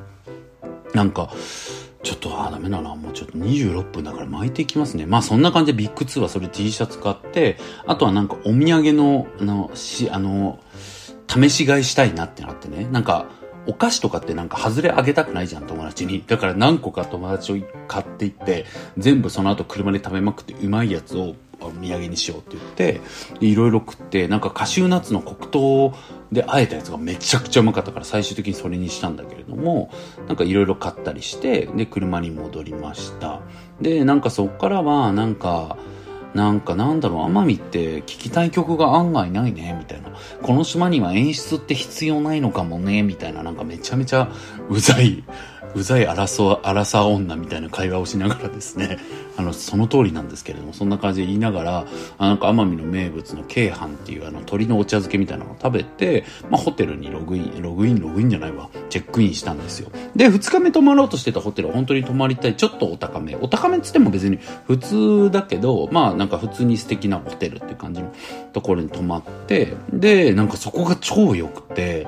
[0.94, 1.32] なんか、
[2.02, 2.96] ちょっと、あ、ダメだな。
[2.96, 5.06] もうちょっと26分だから巻いていきますね。
[5.06, 10.60] まあそんな感じでビッグ2はそれ T シャツ買って、あとはなんかお土産の、あの、し、あの、
[11.28, 12.88] 試し買いしたいなってなってね。
[12.92, 13.28] なんか、
[13.68, 16.24] お菓子とかってなんか外れあげたくないじゃん、友達に。
[16.26, 18.66] だから何個か友達を買っていって、
[18.98, 23.02] 全部その後車で食べまくってうまいやつをお土産にしようって言って、
[23.40, 25.94] いろいろ食って、なんかカシューナッツの黒糖
[26.32, 29.92] で和えたやつがめちゃくちゃうまかったから最終的にそれにしたんだけれども、
[30.28, 33.42] なんかいろいろ買ったりして、で、車に戻りました。
[33.82, 35.78] で、なんかそっからは、なんか、
[36.34, 40.10] なんかなんだろう、奄美って聞きたい曲が案外ないね、みたいな。
[40.44, 44.32] この島には演出って必要ないのかもね、みたいな、なんかめちゃめちゃ
[44.70, 45.24] うざい、
[45.76, 48.98] うざい争、荒さ女みたいな会話をしながらですね、
[49.38, 51.86] あの、その通りなんですけれども、そんな感じで言いながら、
[52.18, 59.92] あなんか奄美の名物の京阪っていうあの鳥のお茶漬けみたいなのを食べて、まあホテルにログイン、ログイン、ログインじゃないわ、チェックインしたんですよ。
[60.16, 63.36] で、二日目泊まろうとしてたホテルは本当に泊まりたい、ちょっとお高め。
[63.36, 68.12] お高めっつっても別に普通だけど、まあなんか普通に素敵なホテルっていう感じの
[68.54, 72.08] ところに泊まって、で、なんかそこが超良くて、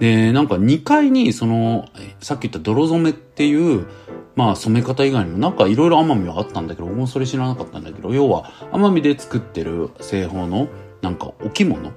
[0.00, 1.88] で、なんか2階にその、
[2.20, 3.86] さっき言った泥染めっていう、
[4.34, 10.68] まあ染め方以外にもなんかいろいろ奄美はあったんだけど、僕もそれ知らなかったんだけど、要は奄美で作ってる製法の
[11.02, 11.92] なんかお着物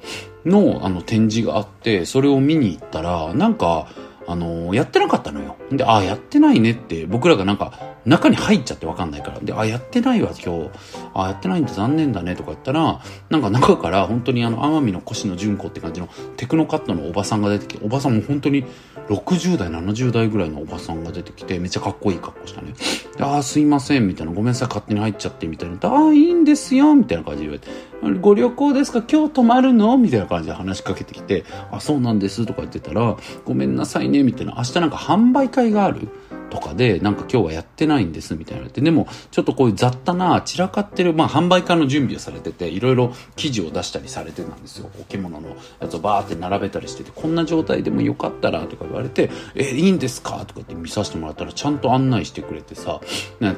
[0.46, 3.88] のあの展示があって、それを見に行ったら、なんか、
[4.28, 5.56] あの、やってなかったのよ。
[5.72, 9.40] で、あ、やってないねって、僕らがなんか、中に入っちゃってわかんないから。
[9.40, 10.70] で、あ、やってないわ、今日。
[11.14, 16.08] あ、やってないんだ、残念だね、とか言ったら、なんか中から本当にあの、奄美の越野純子って感じの
[16.38, 18.66] テクノカットのおばさんが出てきて、おばさんも本当に
[19.10, 22.74] 60代、70代ぐらいのおばさんが出てきて、めっちゃかっこいい格好したね。
[23.20, 24.34] あ、すいません、みたいな。
[24.34, 25.78] ごめんなさい、勝手に入っちゃって、みたいな。
[25.82, 27.93] あ、いいんですよ、みたいな感じで言われて。
[28.22, 29.04] ご旅行ですか？
[29.10, 29.98] 今日泊まるの？
[29.98, 34.56] みたいな感じで話しかけてきて、あ、そうなんです、とか言ってたら、ごめんなさいね、みたいな。
[34.58, 36.08] 明日なんか販売会がある
[36.54, 44.92] とかで、なんか今日はやってないんですみたいなって、でも、ちょっとこういう雑多な散らかってる、まあ販売会の準備をされてて、いろいろ記事を出したりされてたんですよ。
[45.02, 53.02] お着物のやつをバーって並べたりしてて、こんな状態でもよかったらとか言われて、え、いいんですかとかって見させてもらったら、ちゃんと案内してくれてさ、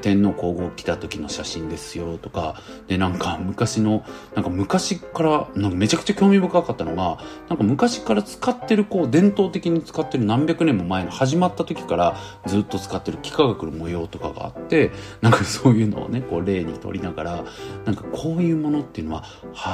[0.02, 4.06] 天皇皇后来た時の写真ですよとか、で、なんか昔の、
[4.36, 7.18] なんか昔から、なんかめちゃくちゃ興味深かったのが、
[7.50, 17.46] なんか昔から使ってる、こう、伝統的に使ってる何百年も前の始まった時からずっと使ってる幾何学の模様とかがあって、なんかそういうのをね、こう例に取りながら、
[17.84, 19.24] なんかこういうものっていうのは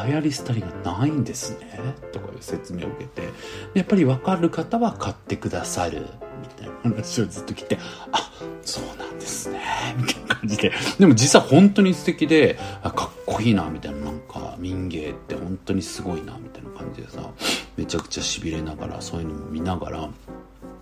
[0.06, 1.80] 流行り廃りがないんですね、
[2.13, 3.30] とかいう説明を受けて、
[3.74, 6.06] やっぱりわかる方は買ってくださる、
[6.41, 7.78] みたいな話をずっと聞いて、
[8.12, 8.32] あ、
[8.63, 9.60] そうなんですね、
[9.97, 10.71] みたいな感じで。
[10.97, 17.30] でも実際本当に素敵で、あかっこいいな、みたいな、なんか民芸って本当にすごいな、みたいな感じでさ、
[17.78, 20.10] めちゃくちゃ痺れながら、そういうのも見ながら、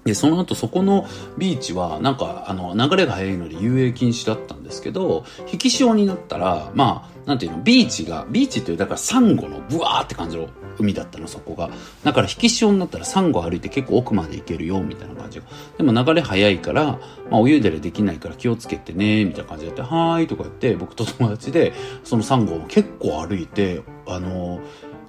[0.05, 1.05] で、その後そこの
[1.38, 10.47] ビーチは、なんか、あの、流れが速いので遊泳禁止だったんですけど、引き潮になったら、まあ、なんていうの、ビーチが、ビーチっていう、だからサンゴのブワーって感じの
[10.79, 11.69] 海だったの、そこが。
[12.03, 15.45] だから引き潮になったらサンゴ歩いて結構奥まで行けるよ、みたいな感じが。
[15.77, 24.59] でも流れ速いから、まあ、泳いだりできないから気をつけてね、みたいな感じでやって、はーいとか言って、僕と友達で、そのサンゴを結構歩いて、あの、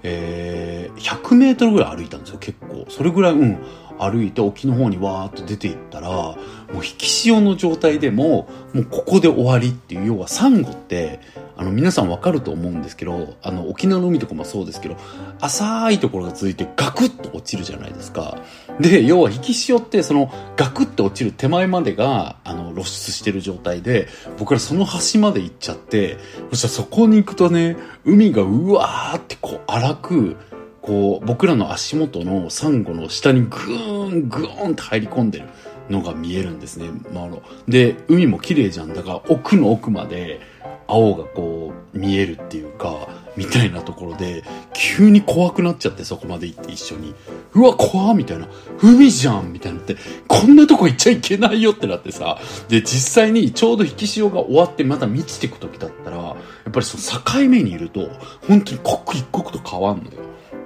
[0.03, 2.87] えー、100メートルぐらい歩いたんですよ、結構。
[2.89, 3.59] それぐらい、うん。
[3.99, 6.35] 歩いて沖の方にわーっと出ていったら、
[6.73, 11.21] もう引き潮の状態でも、もうここで終わりっていう、要はサンゴって、
[11.57, 14.97] あの皆さんわかると思うんですけど、あの沖縄の海とかもそうですけど、
[15.41, 18.39] 浅いところが続いてガクッと落ちるじゃないですか。
[18.81, 26.17] で、要は引き潮ってそのガクッと落ちる手前までが、あの露出してる状態で、僕らその端まで行っちゃって、
[26.51, 30.37] そしたらそこに行くとね、海がうわーってこう荒く、
[30.81, 35.49] こう、僕らの足元のサンゴの下にぐーん、ぐーんって入り込んでる
[35.91, 36.91] のが見えるんですね。
[37.13, 38.95] まあ、の、で、海も綺麗じゃん。
[38.95, 40.41] だから奥の奥まで
[40.87, 47.15] 青がこう見えるっていうか、みたいなところで、急に怖くなっちゃってそこまで行って一緒に。
[47.55, 48.49] うわ、怖みたいな。
[48.83, 52.39] 海じゃんみたいになって、こんなとこ行っちゃいけないよってなってさ。
[52.69, 56.35] で、実際にちょうど引き潮が終わってまた満ちていく時だったら、や
[56.69, 58.09] っぱりその境目にいると、
[58.47, 60.11] 本当に刻一刻と変わんのよ。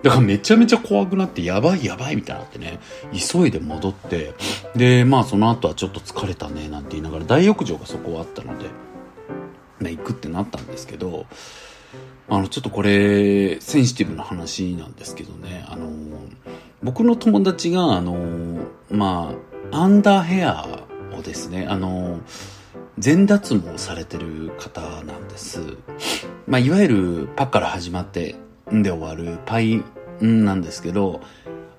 [0.05, 2.79] だからめちゃめちゃ怖くなって、やばいやばいみたいになってね、
[3.11, 4.35] 急いで戻って、
[4.77, 8.67] で、まあその後はちょっと疲れたね、なんて言いながら、大浴場がそこはあったので、
[9.81, 11.25] ね、行くってなったんですけど、
[12.29, 15.91] あの、ちょっとこれ、センシティブな話なんですけどね、あの、
[16.83, 18.59] 僕の友達が、あの、
[18.91, 19.33] ま
[19.73, 20.67] あ、アンダーヘア
[21.19, 22.21] をですね、あの、
[22.99, 25.61] 全脱毛されてる方なんです。
[26.47, 28.37] まあ、いわゆるパッから始まって、
[28.73, 29.83] んで終わるパイ
[30.21, 31.21] ンなんですけど、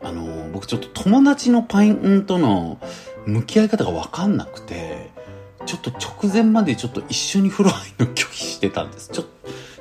[0.03, 2.79] あの、僕ちょっと友達のパインとの
[3.25, 5.11] 向き合い方がわかんなくて、
[5.65, 9.09] ちょっと直前までちょっと一緒に風呂入るの拒否してたんです。
[9.09, 9.25] ちょっ、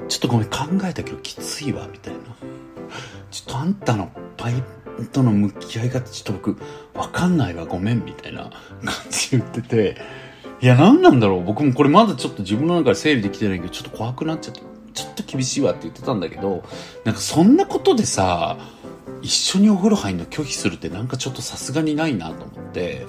[0.08, 2.20] ちょっとごめん考えたけどきついわ、みたいな。
[3.30, 6.56] ちょっとあんたのパインとの向き合い方ちょっと僕
[6.94, 9.96] わかんないわ、ごめん、みたいな感じ言ってて、
[10.60, 14.73] いや、何なんだろう僕もこれまだちょっと自分の中で整理できてないけど、ちょっと怖くなっちゃって。
[14.94, 16.64] ちょっと厳しいわって言ってたんだけど、
[17.04, 18.56] なんかそんなことでさ、
[19.20, 23.06] 一緒にお風呂入るの拒否するってなんかちょっとさすがにないなと思って、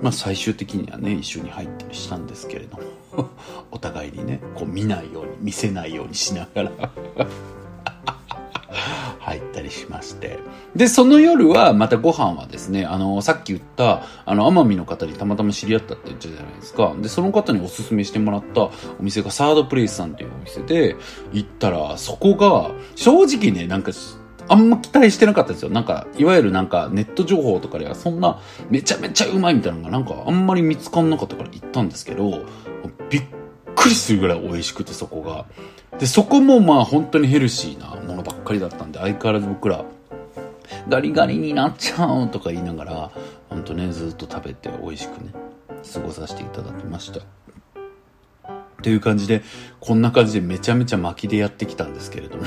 [0.00, 2.78] まあ最終的にはね、一緒に入ったりしたんですけれど
[3.16, 3.28] も、
[3.70, 6.70] お互いにね、こう見ないように、見せないようにしながら。
[9.20, 10.38] 入ったりしまして。
[10.74, 16.94] で、その夜は、またご飯はですね、あの、さっき言った、あの、奄美の方にたまたま知り合ったって言ったじゃないですか。
[17.00, 20.96] で、その方におすすめしてもらったお店がサードプレイスさんっていうお店で、
[21.32, 23.92] 行ったら、そこが、正直ね、なんか、
[24.48, 25.70] あんま期待してなかったですよ。
[25.70, 28.40] なんか、いわゆるなんかネット情報とかではそんな
[28.70, 32.44] めちゃめちゃうまいみたいなのがなんかあんまり見つかんなかったから行ったんですけど、
[33.08, 33.22] びっ
[33.74, 35.46] くりするぐらい美味しくてそこが。
[35.98, 39.84] で、そこもまあ本当にヘルシーなものばっかりだったんで、相変わらず僕ら、
[40.88, 43.10] ガリガリになっちゃうとか言いながら、
[43.48, 45.32] 本当ね、ずっと食べて美味しくね、
[45.92, 47.20] 過ごさせていただきました。
[48.82, 49.42] という感じで、
[49.80, 52.44] こんな感じでめちゃめちゃ巻きでやってきたんですけれども、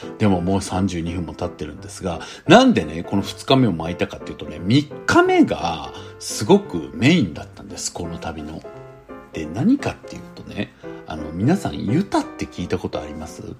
[0.18, 8.62] でももう32分も経ってるんですが、なんでね、この2日目を巻いたかっていうとね、3日目がすごくメインだったんです、この旅の。
[9.32, 10.72] で、何かっていうとね、
[11.14, 13.54] あの、皆さん、ユタって聞いたことあります？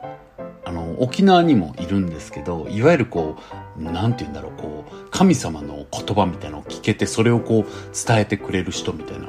[0.64, 3.36] あの、沖縄にもいるんですけど、いわゆるこ
[3.78, 7.64] う、なんて言うんだろう、こう、神様の言葉みたいなのを聞けて、それをこう、
[7.94, 9.28] 伝えてくれる人みたいな。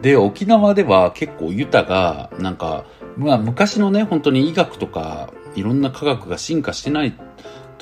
[0.00, 2.84] で、沖縄では結構ユタが、なんか、
[3.16, 7.14] まあ昔のね、本当に医学とか、いろんな科学が進化してない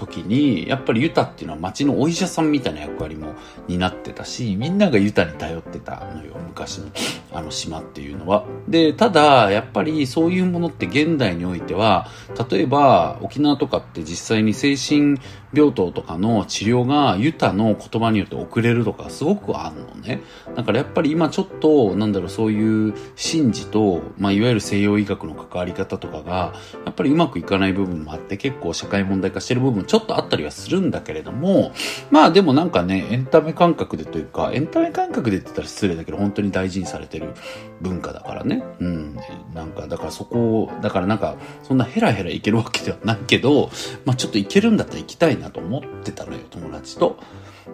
[0.00, 3.34] 時に、やっぱりユタっていうのは町のお医者さんみたいな役割も
[3.68, 6.90] 担ってたし、みんながユタに頼ってたのよ、昔の
[7.32, 8.44] あの島っていうのは。
[8.66, 12.08] で、ただ、やっぱりそういうものって現代においては、
[12.50, 15.18] 例えば沖縄とかって実際に精神
[15.52, 20.22] 病棟とかの治療がユタの言葉によって遅れるとかすごくあるのね。
[20.56, 31.72] だからやっぱり今ちょっと、なんだろう、そういう神事と、まあいわゆる西洋医学の関わり方とかが、やっぱりうまくいかない部分もあって結構社会問題化してる部分ちょっとあったりはするんだけれども、
[32.12, 37.34] まあでもなんかね、エンタメ感覚でというか、エンタメ感覚でって言ったら失礼だけど、本当に大事にされてる
[37.80, 38.62] 文化だからね。
[38.78, 39.16] うん。
[39.52, 43.72] なんか、だからそこを、だからなんか、そんなヘラヘラいけるわけではないけど、
[44.04, 47.18] まあちょっといけるんだったら行きたいなと思ってたのよ、友達と。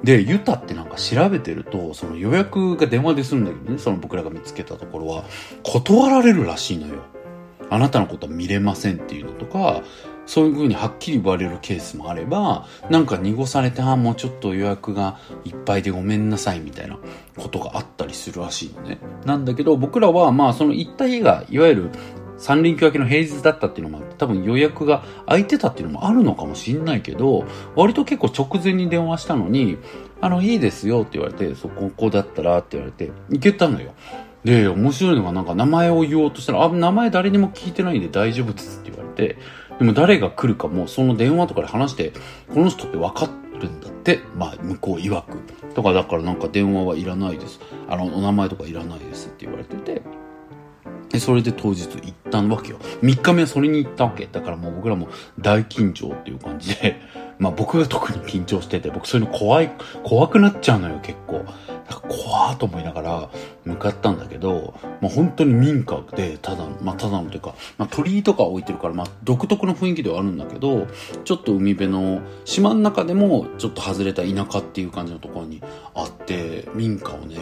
[0.03, 5.25] で、ユタってなんか調べてると、その予約が電話でするんだけどね、その僕らが見つけたところは、
[5.65, 7.03] 断られるらしいのよ。
[7.69, 9.83] あなたのことは見れませんっていうのとか、
[10.27, 16.99] そういう風にはっきり言われるケースもあれば、なんか濁されて、あ、もうちょっと予約がいっぱいでごめんなさいみたいな
[17.37, 18.99] ことがあったりするらしいのね。
[19.25, 21.91] なんだけど、僕らはまあその行った日が、いわゆる
[22.39, 29.79] 三連休明けの平日だったっていうのもあって、多分予約が空いてたっていうのもあるのかもしんないけど、割と結構直前に電話したのに、
[30.21, 33.93] あの、いいですよって言われて、そこ、ここだったらって言われて、行けたのよ。
[34.45, 39.39] で、面白いのがなんか名前を言おうとしたら、あ、名前誰にも聞いてないんで大丈夫ですって言われて、
[39.79, 42.13] でも誰が来るかもその電話とかで話して、
[42.53, 45.39] この人って分かるんだって、まあ向こう曰く。
[45.75, 47.61] とかだからなんか電話はいらないです。
[47.89, 50.03] あの、お名前とかいらないですって言われてて、
[51.11, 52.79] で、それで当日行ったわけよ。
[53.03, 54.27] 3日目はそれに行ったわけ。
[54.27, 55.09] だからもう僕らも
[55.39, 57.01] 大緊張っていう感じで、
[57.39, 59.71] まあ僕が特に緊張してて、僕そういうの怖い、
[60.03, 61.45] 怖くなっちゃうのよ、結構。
[61.95, 63.31] 怖ーと思いながら
[63.65, 70.87] 向かったんだけど、まあ本当に民家で、ただ、まあただのというか、まあ鳥居とか置いてるから、まあ独特の雰囲気ではあるんだけど、
[71.25, 75.63] ちょっと海辺の島の中でもちょっと外れた田舎っていう感じのところに
[75.95, 77.37] あって、民家をね、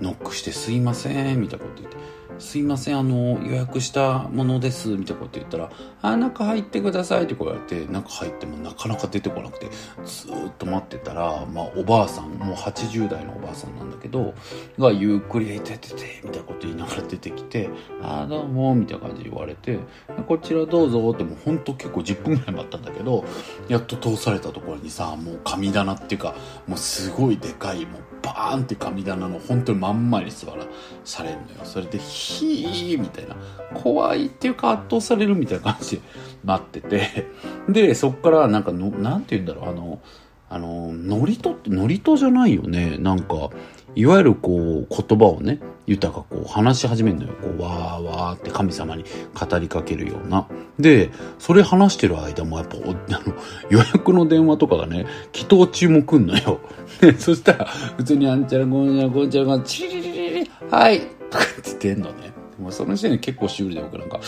[0.00, 1.96] ノックしてすいません、みたいなこと言って。
[2.40, 5.70] すいません、あの、予約したものです、みたいなこと言ったら、
[6.00, 9.68] あ、中入ってくださいって言われて、中入ってもなかなか出てこなくて、
[10.04, 14.34] ずっと待ってたら、まあ、おばあさん、もう80代のおばあさんなんだけど、
[14.78, 17.68] がゆっくり、ててて、みたいなこと言いながら出てきて、
[18.02, 19.78] あ、どうも、みたいな感じで言われて、
[20.26, 23.24] こちらどうぞって、もうほんと結構10分ぐらい待ったんだけど、
[23.68, 26.34] やっと通されたところにさ、もう神棚っていうか、
[26.66, 30.64] もうすごいでかい、もうバーンって神棚の本当にまんまに座ら
[31.04, 31.60] されるのよ。
[31.64, 31.98] それで、
[32.30, 33.36] ヒーみたいな。
[33.74, 36.02] 怖いっていうか圧倒されるみたいな感じで
[36.44, 37.26] 待ってて。
[37.68, 40.00] で、そっからなんかの、なんて言うんだろう、あの、
[40.48, 42.96] あの、ノリとって、ノリとじゃないよね。
[42.98, 43.50] なんか、
[43.94, 47.32] いわゆるこう、言葉をね、豊かこう話し始めるのよ。
[47.40, 49.04] こう、わーわーって神様に
[49.34, 50.46] 語りかけるような。
[50.78, 53.34] で、それ話してる間もやっぱ、 あの、
[53.70, 56.58] 予約の電話とかがね、祈祷中も来んのよ。
[57.00, 57.64] で、そしたら、
[57.96, 62.32] 普通にあんちゃらごんちゃらごんちゃらごん、チリリリリリ、はいとか言ってんのね。
[62.58, 64.20] もうその時点で結構シュールで僕なんか、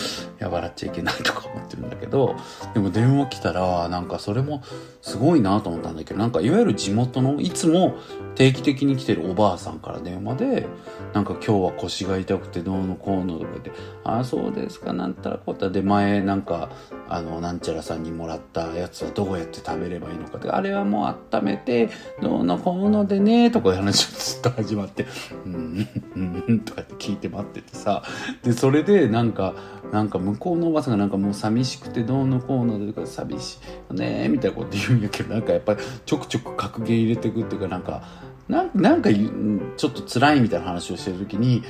[0.43, 2.37] や、笑っちゃいけないとか思ってるんだけど、
[2.75, 4.63] でも電話来たら、なんかそれも
[5.01, 7.95] すごいなと思ったんだけど、なんかいわゆる地元の、いつも
[8.35, 10.67] 定期的に来てるおばあさんから電話で、
[11.13, 13.73] なんか今日は腰が痛くてどうのこうのとか言って、
[14.05, 16.71] ああ、そうですか、なんたらこったで、前なんか、
[17.09, 21.91] あの、なんちゃらさんにもらったやつはどうやって食べればいいのかって、あれはもう温めて、
[22.23, 25.07] どうのこうのでね、とかいう話がずっと始まって、
[25.45, 28.03] うん、うん、うん、とかって聞いて待っててさ、
[28.43, 29.55] で、それでなんか、
[29.93, 33.59] なんか向こうのおばさんがなんかもう寂しくてどうのこうのとか寂し
[33.91, 38.03] いねみたいなこと言うんやけどなんかやっぱりちょくちょく格言入れてくっていうかなんか
[38.49, 39.11] なんか
[39.77, 41.63] ちょっと辛いみたいな話をしてる時に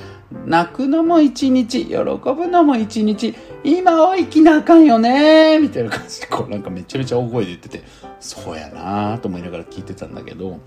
[0.45, 7.83] 泣くのも一日喜ぶのも一日今を生きなあかんよねみたいな感じでこうなんかめちゃめちゃ大声で言ってて
[8.19, 10.59] そうやなと思いながら聞いてたんだけど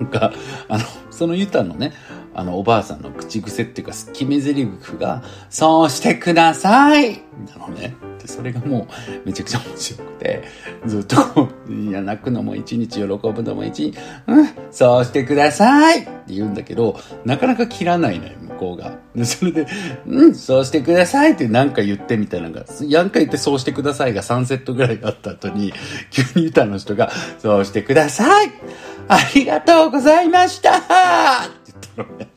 [0.00, 0.32] なんか
[0.68, 1.92] あのそのユタのね
[2.34, 4.66] あの、おばあさんの口癖っていうか、決め台詞
[4.98, 7.20] が、そうしてください!
[7.58, 7.94] なのね。
[8.20, 8.86] で、それがも
[9.24, 10.42] う、めちゃくちゃ面白くて、
[10.86, 11.16] ずっと、
[11.70, 16.00] いや、泣くのも一日、喜ぶのも一日、うん、そうしてください!
[16.02, 18.96] って言うんだけど、なかなか切らないのよ、向こうが。
[19.14, 19.66] で、それで、
[20.06, 21.32] うん、そうしてください!
[21.32, 25.72] って何か言ってみたいなのが、何か言ってそうしてくださいが3セットぐらいあった後に、
[26.10, 27.10] 急に歌の人が、
[27.40, 28.52] そうしてください!
[29.08, 30.70] ありがとうございました!
[31.96, 32.28] ろうね。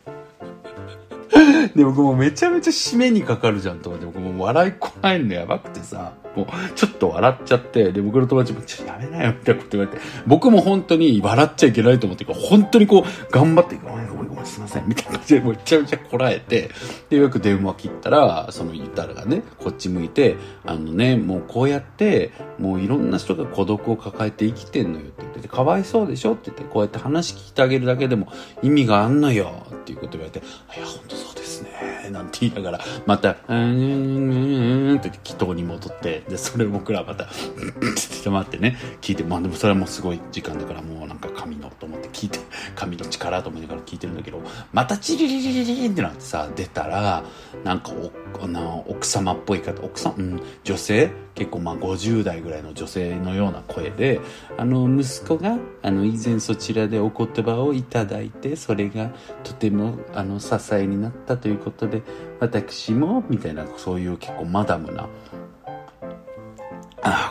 [1.75, 3.89] で、僕もめちゃめちゃ締めにかかるじゃんと。
[3.89, 14.14] 思って、僕も笑いこないのやばくてさ、もうちょっと笑っちゃって、で、僕の友達も、ちょっとやめなよみたいなこと言われて、僕も本当に笑っちゃいけないと思って、本当にこう、頑張って、ごめん
[14.45, 16.69] すいません、みたいな感じで、めちゃめちゃこらえて、
[17.09, 26.33] で、よく電話切ったら、その言ったらがね、こっち向いて、あのね、もうこうやって、もういろんな人が孤独を抱えて生きてんのよって言ってて、かわいそうでしょ？
[26.33, 28.31] って言って、こうやって話聞いてあげるだけでも
[28.61, 37.27] 意味があんのよっていうこと言われて、いや、本当そうですね、なんて言いながら、また、うん、うん、うん、って祈祷に戻って、で、それを僕らまた、っ
[38.23, 42.39] て待ってね、聞いて、まあでもそれはもうすごい時間だからもうなんか神のと思って聞いて、
[42.75, 47.23] 神の力と思いながら聞いてるんだけど、ど、またチリリリリリってなってさ、出たら、
[47.63, 47.91] なんか
[48.39, 54.21] お、な奥様っぽい方、奥さん、うん、女性結構まあ50代ぐらいの女性のような声で、
[54.57, 59.11] あの、息子が、あの、以前そちらでお言葉をいただいて、それが
[59.43, 62.01] とても、あの、支えになったということで、
[62.39, 65.09] 私も、みたいな、そういう結構マダムな、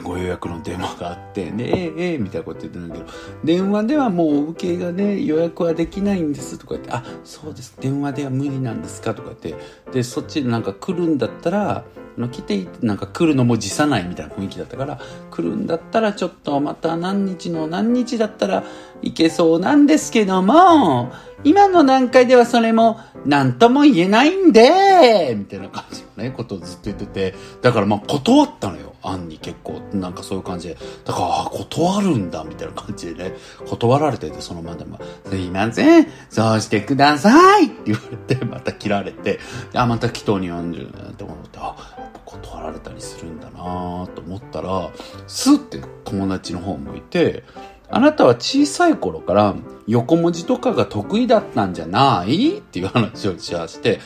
[0.02, 3.06] ご予約の電話があって、ね、ええ、ええ、みたいなこと言ってたんだけど、
[3.44, 11.84] 電話ではもうお受けがね、予約はできないんですとか言って、あ、そうです、電話では無理なんですかとか言って、で、そっちでなんか来るんだったら、
[12.18, 14.98] の来てなんか来るのも辞さないみたいな雰囲気だったから、
[15.30, 18.64] 来るんだったらちょっとまた何日の何日だったら
[19.02, 21.12] いけそうなんですけども、
[21.42, 28.94] 今の段階ではそれも何とも言えないんで、みたいな感じのね、ことをずっと言ってて、だからまあ断ったのよ。
[29.04, 30.78] アンに結構、なんかそういう感じで。
[31.04, 33.36] だから、あ、断るんだ、みたいな感じでね、
[33.66, 34.98] 断られてて、そのまでも、
[35.28, 39.38] すいません、そうしてくださいって言われて、また切られて、
[39.74, 44.90] あ、また祈祷に40って思って、あ、断られたりするんだなと思ったら、
[45.26, 47.44] スッて友達の方向いて、
[47.90, 49.54] あなたは小さい頃から
[49.86, 54.00] 横文字とかが得意だったんじゃないっていう話をしまして、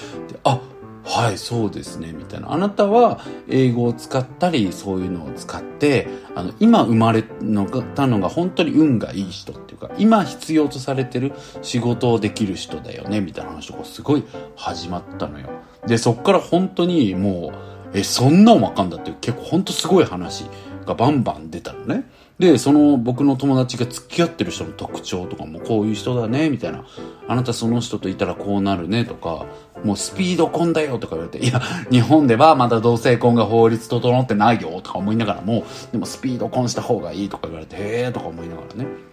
[0.44, 0.60] あ、
[1.04, 2.52] はい、そうですね、みたいな。
[2.52, 11.32] あなたは英語を使ったり、そういうのを使って、あの、今生まれたのが本当に運がいい人っていうか、今必要とされてる
[11.62, 15.48] 仕事をできる人だよね、みたいな話がすごい始まったのよ。
[15.86, 20.44] で、そっから本当にもう、え、そんなんわかんだっていう結構本当すごい話
[20.86, 22.04] がバンバン出たのね。
[22.38, 26.84] で、その僕の友達が付き合ってる人の特徴とかもこういう人だね、みたいな。
[27.26, 29.46] あなたその人といたらこうなるね、とか、
[29.84, 31.60] もうスピード婚だよとか言われて、いや、
[31.90, 37.78] 日本ではまだ同性婚が法律整ってないよとか思いながらも、でもスピード婚した方がいいとか言われて、へ
[38.08, 39.07] えとか思いながらね。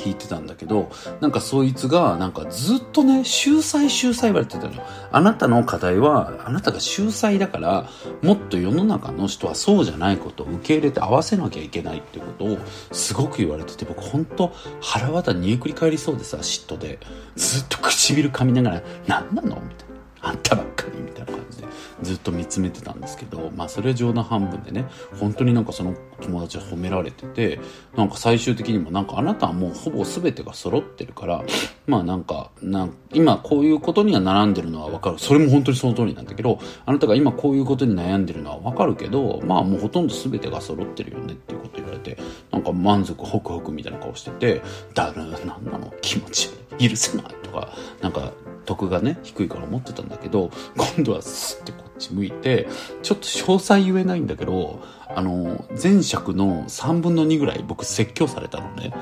[0.00, 0.90] 聞いてたんだけど、
[1.20, 4.82] なんかそいつが、なんかずっとね、秀才秀才言われてたのよ。
[5.12, 7.88] あなたの課題は、あなたが秀才だから、
[8.22, 12.58] もっと世の中の人はそうじゃないことを受け入れて合わせなきゃいけないってことを、
[12.92, 16.98] すごく言われてて、僕本当腹渡煮えくり返りそうでさ、嫉妬で。
[17.36, 19.89] ずっと唇噛みながら、何なのみたいな。
[20.22, 21.68] あんたばっかりみたいな感じで。
[22.02, 24.86] ずっと見つめてたんですけど、まあそれは冗談半分でね、
[25.18, 27.60] 本当になんかその友達は褒められてて、
[27.94, 31.44] なんか最終的にもなんかあなたはもうほぼ全てが揃ってるから、
[31.86, 35.18] まあなんか、なん今こういうことには並んでるのはわかる。
[35.18, 42.16] それも本当にその通りなんだけど、あなたが今こういうことに悩んでるのはわかるけど、まあもうほとんど全てが揃ってるよねっていうこと言われて、
[42.50, 44.62] なんか満足ホクホクみたいな顔してて、
[44.94, 45.92] だる、なんなの？
[46.00, 46.48] 気持ち
[46.78, 47.68] 許せないとか、
[48.00, 48.32] なんか
[48.64, 50.50] 得がね、低いから思ってたんだけど、
[50.94, 52.68] 今度はスッてこっち向いて、
[53.02, 58.92] ちょっと詳細言えないんだけど、あの、前尺の3分の2ぐらい僕説教されたのね。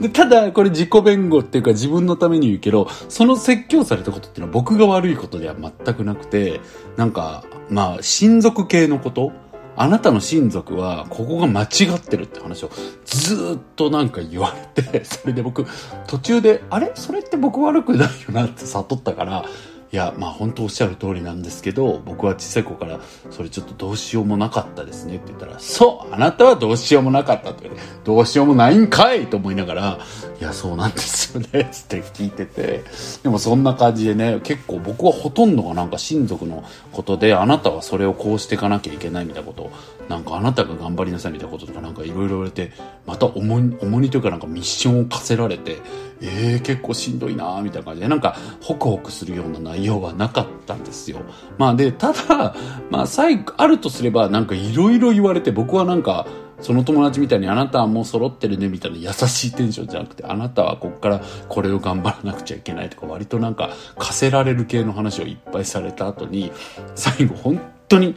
[0.00, 6.60] でただ、これ自己弁護っていうか自分のために言うけど、その説教されたことっていうのは僕が悪いことでは全くなくて、
[6.96, 9.32] なんか、まあ、親族系のこと
[9.76, 12.70] あなたの親族はここが間違ってるって話を
[13.04, 15.66] ずっとなんか言われて、それで僕
[16.06, 16.92] 途中で、あれ？
[16.94, 19.44] それって僕悪くないよなって悟ったから、
[19.92, 29.98] いや、まあ本当おっしゃる通りなんですけど、僕は小さい子からそれちょっとどうしようもなかったですねって言ったら、そう、あなたはどうしようもなかったって言われて、どうしようもないんかいと思いながら、
[30.40, 32.84] いや、そうなんですよね、つって聞いてて。
[33.24, 39.72] でもそんな感じでね、結構僕はほとんどがなんか親族のことで、あなたはそれをこうしていかなきゃいけないみたいなこと、
[40.08, 42.72] なんかあなたが頑張りなさいみたいなこととかなんかいろいろ言われて、
[43.06, 45.78] また重荷、重荷というかなんかミッションを課せられて、
[46.22, 51.20] えー、結構しんどいなみたいな感じで、なんかホクホクするような内容はなかったんですよ。
[51.58, 52.54] まあで、ただ、
[52.90, 56.26] まあ最後、あるとすればなんかいろいろ言われて、僕はなんか、
[56.60, 66.52] その友達みたいにあなたはもう揃ってるねみたいな優しいテンションじゃなくて、あなたはこっからこれを頑張らなくちゃいけないとか、割となんか課せられる系の話をいっぱいされた後に、
[66.94, 68.14] 最後本当に、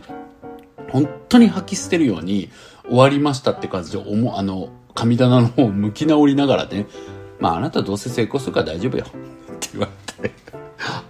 [0.92, 2.50] 本当に吐き捨てるように
[2.86, 6.86] 終わりましたって感じで、おも、あの、神棚の方を向き直りながらね、
[7.44, 9.04] まああなたどうせ成功するから大丈夫よ。
[9.04, 9.10] っ
[9.60, 9.90] て言わ
[10.22, 10.36] れて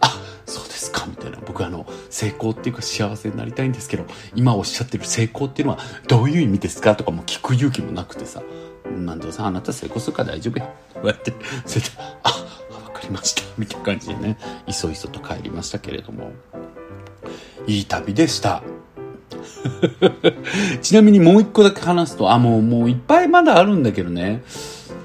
[0.02, 1.38] あ、そうですか、みたいな。
[1.46, 8.42] 僕あの、成功っていうか幸せになりたいんですけど、今おっしゃってる成功っていうのはどういう意味ですかとかも聞く勇気もなくてさ、
[8.98, 10.68] なんでさん、あなた成功するから大丈夫よ。
[10.96, 11.36] こうやって、
[11.68, 11.92] それで、
[12.24, 12.30] あ、
[12.84, 13.44] わかりました。
[13.60, 16.32] みたいな感じでね、いそいそと帰りましたけれども、
[17.68, 18.64] いい旅でした。
[20.82, 24.42] ちなみにもう一個だけ話すと、あ、もう、もういっぱいまだあるんだけどね。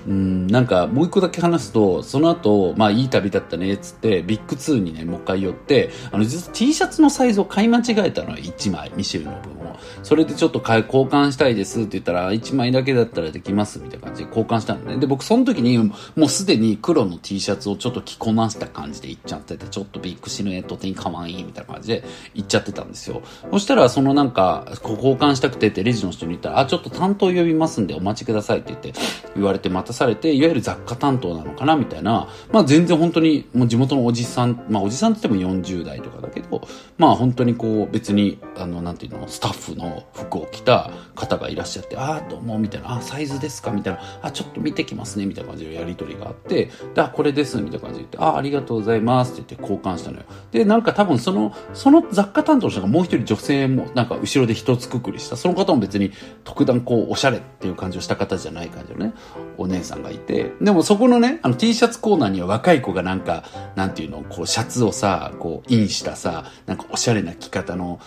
[0.08, 9.76] うん、なんかもう一個だけ話すと、その後、まあいい旅だったね、つって、ビッグ2にね、もう一回寄って、あの、実は T シャツのサイズを買い間違えたのは1枚、ミシェルの分を。
[10.02, 14.96] それでちょっと交換したいですって言ったら、1枚だけだったらできますみたいな感じで交換したのね。
[14.96, 22.04] で、僕その時に、もうすでに黒の T シャツをちょっと着こなした感じで行っちゃってて、ちょっとビッグシルエット的に可愛いみたいな感じで
[22.34, 23.20] 行っちゃってたんですよ。
[23.50, 28.94] そしたら、そのなんか、交換したくてってレジの人に言ったら、あ、ちょっと担当呼びますんでお待ちくださいって言って、
[29.36, 36.66] 言われて待たされて、いわゆる雑貨担当なのかなみたいな、まあ全然本当にもう地元のおじさん、まあおじさんって言っても40代とかだけど、
[36.98, 50.24] まあ本当にこう別に、あの、なんていうの、スタッフの服を着た方がいらっしゃって、ああ、どうも、みたいな、あサイズですかみたいな、あちょっと見てきますね、みたいな感じでやりとりがあって、で、あ、これです、みたいな感じで言って、ああ、ありがとうございますって言って交換したのよ。
[50.50, 55.36] で、なんか多分その、その雑貨担当の人がもう一人女性も、なんか後ろで一つくくりした。
[55.36, 56.10] その方も別に
[56.42, 59.14] 特段こう、おしゃれっていう感じをした方じゃない感じのね、
[59.56, 63.44] お姉さんがいて、でもそこのね、あの T シャツコーナーには若い子がなんか、
[63.76, 68.00] なんていうの、こう、シャツをさ、こう、インしたさ、なんかおしゃれな着方の、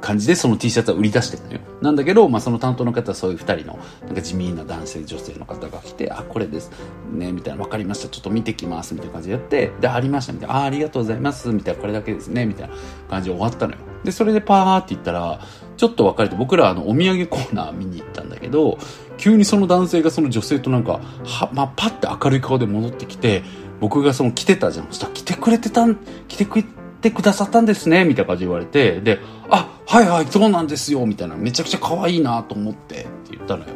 [0.00, 1.60] 感じでその T シャツは売り出してるのよ。
[1.80, 6.70] なんだけど、まあ、その担当の方はそういう二人の、なんか地味な男性、女性の方が来て、あ、これです。
[7.12, 8.08] ね、みたいな、わかりました。
[8.08, 8.94] ちょっと見てきます。
[8.94, 10.32] みたいな感じでやって、で、ありました。
[10.32, 11.48] みたいな、あ、ありがとうございます。
[11.48, 12.46] みたいな、これだけですね。
[12.46, 12.74] みたいな
[13.08, 13.78] 感じで終わったのよ。
[14.04, 15.40] で、それでパーって言ったら、
[15.76, 18.78] ちょっと別れて、僕らあの、お土産コーナー見に行ったんだけど、
[19.18, 23.42] 急にその男性がその女性となんか、は、まあ、パッて明るい顔で戻ってきて、
[23.80, 24.86] 僕がその来てたじゃん。
[24.86, 25.96] そしたら来てくれてたん、
[26.28, 26.68] 来てくれて
[27.10, 29.18] くださったんですね、みたいな感じで言われて、で、
[29.50, 33.70] あ、はいはい、そうなんですよ、みたいな、めちゃくちゃ可愛いなと思って、って言ったのよ。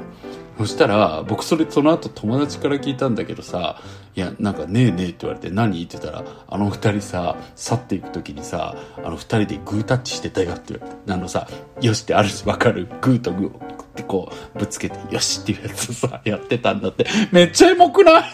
[0.59, 3.81] そしたら、僕それその後友達から聞いたんだけどさ、
[4.15, 5.83] いや、なんかねえねえって言われて何？
[5.83, 11.49] って言ったら、あの二人さ、去っていく時にさ、あの二人でグータッチしてたよって言われて、あのさ、
[11.81, 12.87] よしってあるしわかる？
[13.01, 17.07] グーとグーってこう、ぶつけて、よしっていうやつさ、やってたんだって。
[17.33, 18.25] めっちゃエモくない？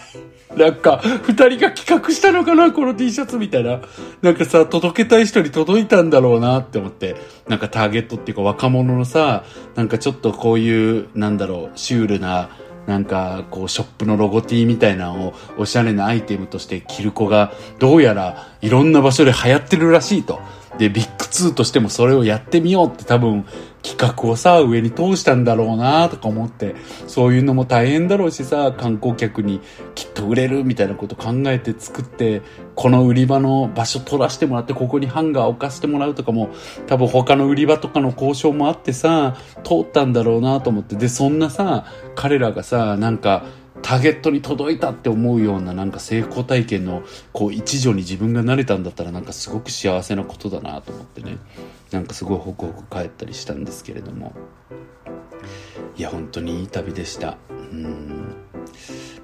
[0.55, 3.81] なんか、二人が企画したのかなこの T シャツみたいな。
[4.21, 7.15] なんかさ、届けたい人に届いたんだろうなって思って。
[7.47, 9.43] なんかターゲットっていうか若者のさ、
[9.75, 12.49] なんかちょっとこういう、なんだろう、シュールな、
[12.87, 20.39] なんか、こう、ショップのロゴ T みたいなのを、おしゃれなアイテムとして着る子が、どうやら、いろんな場所で流行ってるらしいと。
[20.77, 23.45] で、ビッグ2としてもそれをやってみようって多分、
[23.87, 26.75] 企画をさ、上に通したんだろうなとか思って、
[27.07, 29.61] そういうのも大変だろうしさ、観光客に
[29.95, 32.41] きっと売れるみたいなこと考えて作って、
[32.75, 36.49] この売り場の場所取らせてもらって、ここにハンガー置かせてもらうとかも、
[36.87, 41.85] 多分他の売り場とかの交渉もあってさ、通ったんだろうなと思って、で、そんなさ、
[42.15, 43.45] 彼らがさ、なんか、
[43.81, 47.03] ターゲットに届いたって思うようななんか成功体験の
[47.33, 51.37] こう一助に自分がなれたんだったらなんかすごく幸せなことだなと思ってね。
[51.91, 54.33] なんかすごいホクホク帰ったりしたんですけれども。
[55.95, 57.37] いや本当にいい旅でした。
[57.49, 58.35] うん。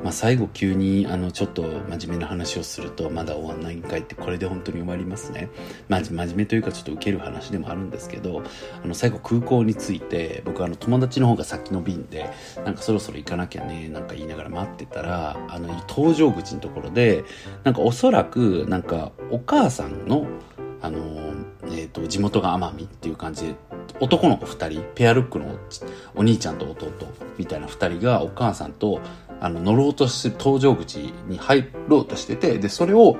[0.04, 5.50] まあ、最後急にあのちょっと真面目な話をするとまだ終わんないんかいってこれで本当に終わりますね、
[5.88, 8.44] まあ、真面目というかちょっと受ける話でもあるんですけど
[8.84, 12.30] あの最後空港に着いて僕あの友達の方が先の便で
[12.66, 17.24] なんかそろそろ行かなきゃねなんか言いながら待ってたらあの搭乗口のところで
[17.64, 20.28] なんかおそらくなんかお母さんの
[20.82, 21.00] あの
[21.66, 23.56] えーと、地元が奄美っていう感じで
[24.00, 25.58] 男の子2人ペアルックの
[26.14, 26.92] お兄ちゃんと弟
[27.38, 29.00] みたいな2人がお母さんと
[29.44, 30.96] あの、乗ろうとして、搭乗口
[31.28, 33.18] に入ろうとしてて、で、それを、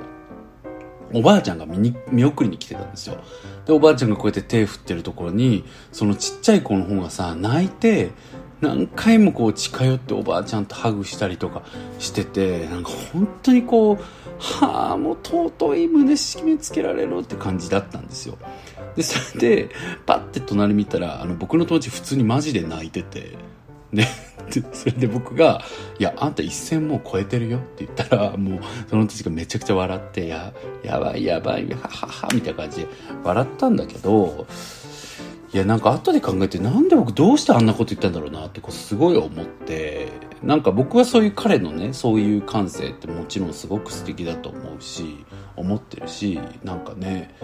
[1.12, 3.18] おばあちゃんが見に、見送りに来てたんですよ。
[3.66, 8.12] で、おばあちゃんがこうやって手振ってるところに、そのちっちゃい子の方がさ、泣いて、
[8.62, 11.62] 何回もこう近寄っておばあちゃんとハグしたりとか
[11.98, 13.96] してて、なんか本当にこう、
[14.38, 18.38] はあ、もう尊い胸締め付けられるって感じだったんですよ。
[18.96, 19.70] で、それで、
[20.06, 23.36] パッて隣見たら、あの、僕の友達普通にマジで泣いてて、
[23.94, 24.08] ね。
[24.72, 25.62] それで僕が、
[25.98, 32.88] いや、あんた一線もう超えてるよって言ったら、もう、その時がめちゃくちゃ笑って、や、やばいやばい、ははは、みたいな感じで
[33.22, 34.46] 笑ったんだけど、
[35.52, 40.08] いや、なんか後で考えて、なんで僕どうしてあんなこと言ったんだろうなってこうすごい思って、
[40.42, 45.24] なんか僕はそういう彼のね、そういう感性ってもちろんすごく素敵だと思うし、
[45.54, 47.34] 思ってるし、なんかね、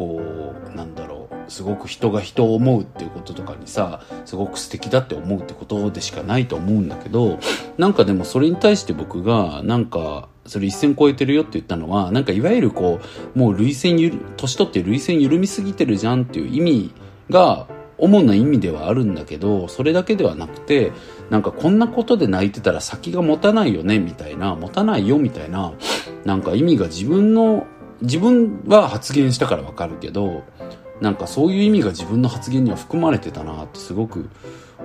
[0.00, 0.18] こ
[0.66, 7.38] う、なんだろう、すごく人が人を思うっていうこととかにさ、すごく素敵だって思うってことでしかないと思うんだけど、
[7.76, 12.98] なんかでもそれに対して僕が、なんか、それ一線超えてるよって言ったのは、なんかいわゆるこ
[13.34, 16.94] う、もう類線ゆる、年取って類線緩みすぎてるじゃんっていう意味
[17.28, 17.66] が
[17.98, 20.92] 主な意味ではあるんだけどそれだけではなくて
[21.28, 25.74] なんかこんなことで泣いてたら先が持たないよねみたいな持たないよみたいな
[26.24, 27.66] なんか意味が自分の
[28.02, 30.44] 自分は発言したからわかるけど
[31.00, 34.28] なんかそういう意味が自分の発言には含まれてたなってすごく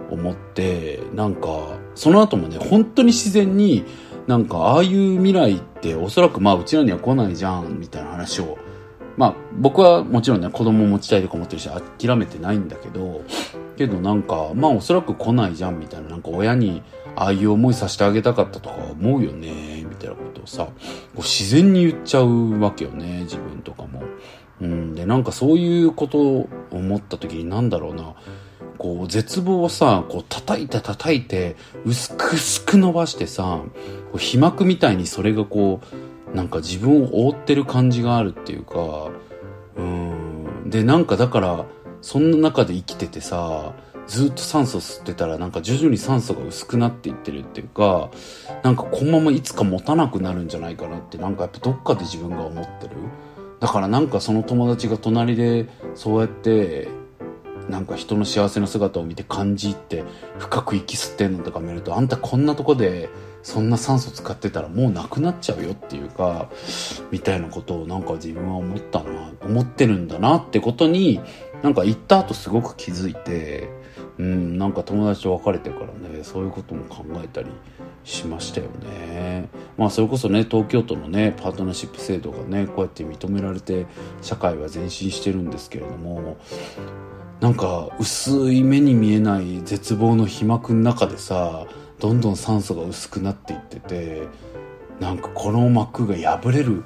[0.09, 3.85] 思ってなんかその後もね本当に自然に
[4.27, 8.57] なんかああいう未来っておそらくまあうちらには来ないじゃんみたいな話を
[9.17, 13.23] まあ僕はもちろんね子供持ちたいとか思ってるし諦めてないんだけど
[13.77, 16.81] けどなんかまあおそらく来ないじゃんみたいななんか親に
[17.15, 19.74] ああいう思いさせてあげたかったとか思うよね。
[20.45, 20.71] をさこ
[21.17, 24.03] う自然に言っちゃうわけよね自分とかも。
[24.61, 28.15] うん、でなんかそういうことを思った時になんだろうな。
[28.77, 33.61] こう絶望をさこう叩いて叩いて薄く薄く伸ばしてさ
[34.11, 35.79] こう皮膜みたいにそれがこ
[36.33, 39.09] うなんか自分を覆ってる感じがあるっていうか。
[39.77, 40.69] うん。
[40.69, 41.65] でなんかだから
[42.01, 43.73] そんな中で生きててさ
[44.07, 48.11] ずっと酸素吸ってたらなんか徐々に酸素が薄くなっていってるっていうか
[48.63, 52.95] なんかこのままいつか持たなくなるんじゃないかなってなんかやっぱどっかで自分が思ってる。
[53.59, 56.87] だからなんかその友達が隣でそうやって
[57.69, 60.03] なんか人の幸せな姿を見て感じて
[60.37, 63.09] 深く息吸ってんのとか見るとあんたこんなとこで
[63.41, 66.49] そんな酸素使ってたらもうなくなっちゃうよっていうか
[67.11, 71.19] みたいなことをなんか自分は思ったな思ってるんだなってことに
[71.63, 73.69] なんか行った後すごく気づいて
[74.17, 77.49] うんなんか友達と別れてからねそういうことも考えたり
[78.03, 79.49] しましたよね。
[79.77, 83.85] まあそれこそね東京都のねパートナーシップ制度がねこうやって認められて
[84.21, 86.37] 社会は前進してるんですけれども
[87.41, 91.65] なんか薄い目に見えない絶望の皮膜の中でさ
[91.99, 94.27] どんどん酸素が薄くなっていってて
[94.99, 96.83] なんかこの膜が破れる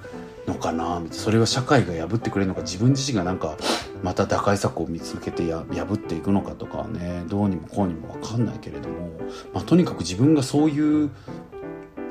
[0.49, 3.57] のかなそれは社会が破ってくれるのか自分自身がなんか
[4.03, 9.11] また打開策を見つけて破っていくのかとかねどうにもこうにも分かんないけれども、
[9.53, 11.11] まあ、とにかく自分がそういう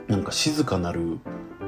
[0.06, 1.18] なんか静かなる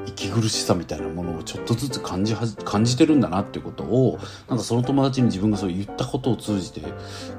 [0.07, 4.17] 息苦しさみたいなものをちょっとずつ感じは感じてるんだなっていうことを
[4.47, 6.81] なんかその友達に自分がそう言ったことを通じて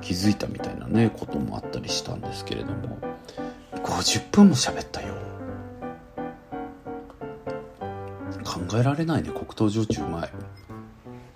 [0.00, 2.98] 気づいたみたいなねこともあったりしたんですけれども。
[3.82, 5.31] 50分も喋ったよ。
[8.42, 10.30] 考えられないね黒糖焼酎うまい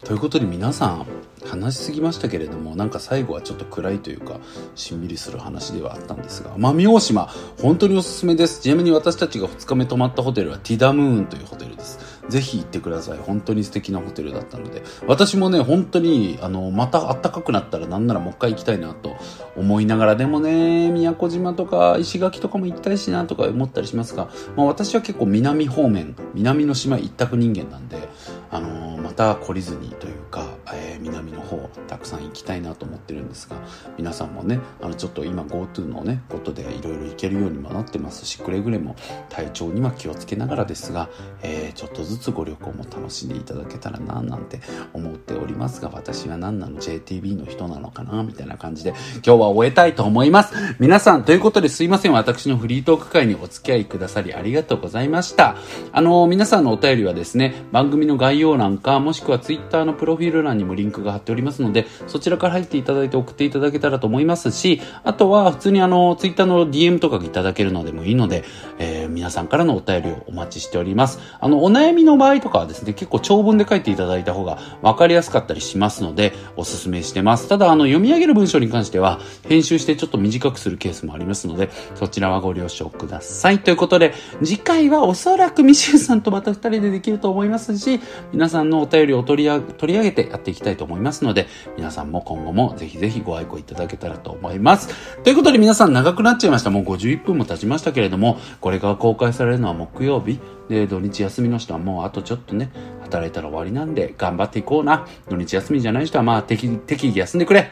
[0.04, 1.06] ということで皆さん
[1.44, 4.38] 話しすぎましたけれどもなんか最後はちょっと暗いというか
[4.74, 6.56] しんみりする話ではあったんですが。
[6.56, 7.28] 奄美大島
[7.60, 8.60] 本当におすすめです。
[8.60, 12.15] ちなみに私たちが2日目泊まったホテルはティダムーンというホテルです。
[12.28, 13.18] ぜひ行ってください。
[13.18, 14.82] 本当に素敵なホテルだったので。
[15.06, 19.16] 私もね本当にあのまた暖かくなったらなんならもう一回行きたいなと
[19.56, 20.16] 思いながら。
[20.16, 28.08] でもね宮古島とか石垣とかも行きたいしなとか思ったりしますが、まあ、私は結構南方面南の島一択人間なんで
[28.50, 31.58] あのまた懲りずにというか、えー、南の方
[31.88, 33.56] たくさん行きたいなと思ってるんですが
[33.96, 38.26] 皆さんもねあのちょっと今 GoTo のねことでいろいろ行けるようにもなってます。
[38.26, 38.96] しくれぐれも
[39.28, 41.08] 体調には気をつけながらですが、
[41.42, 44.60] えー、ちょっとずつご旅行も楽しんでいただけたらななんて
[44.92, 50.54] 思っておりますが私は何なの JTB の人なのかなみたいな感じで今日は終えたいと思います。
[50.78, 52.12] 皆さんということですいません。
[52.12, 55.56] 私のフリートーク会にお付き合いくださりありがとうございました。
[55.92, 68.44] あの皆さんのお便りはですね番組の概要欄かもしくは Twitter のプロフィール欄にもリンクが貼っておりますのでそちらから入っていただいて送っていただけたらと思いますしあとは普通にあの Twitter の DM とかいただけるのでもいいので、
[68.78, 71.18] えー、皆さんからのお便りをお待ちしております。
[71.40, 77.48] あのお悩みの場合とかはですね結構長文で書いていただいた方が分かりやすかったりしますのでおすすめしてます。
[77.48, 83.60] ただあの読み上げる文章に関しては編集してちょっと短くするケースもありますのでそちらはご了承ください。
[83.60, 88.00] ということで次回はおそらくミシューさんとまた2人でできると思いますし
[88.32, 94.88] 皆さんのお便りを取り取り上げてやていきたいと思いますので皆さんも今後もぜひぜひご愛顧いただけたらと思います。
[95.22, 96.70] ということで皆さん長くなっちゃいました。
[96.70, 100.38] もう51分も経ちましたけれどもこれが公開されるのは木曜日。
[100.68, 102.70] で土日休みの人はもうあとちょっとね
[103.02, 105.06] 働いたら終わりなんで頑張っていこうな。
[105.28, 107.70] 土日休みじゃない人はまあ適適宜休んでくれ。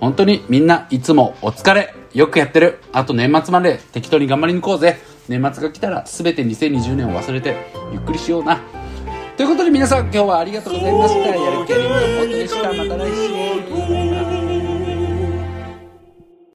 [0.00, 1.94] 本当にみんないつもお疲れ。
[2.14, 2.78] よくやってる。
[2.92, 4.98] あと年末まで適当に頑張りに行こうぜ。
[5.28, 7.56] 年末が来たら全て2020年を忘れて
[7.92, 8.60] ゆっくりしような。
[9.36, 11.28] ということで皆さん今日はありがとうございました。
[11.28, 13.10] やる気ありみのポットでしたまた来
[14.28, 14.33] 週。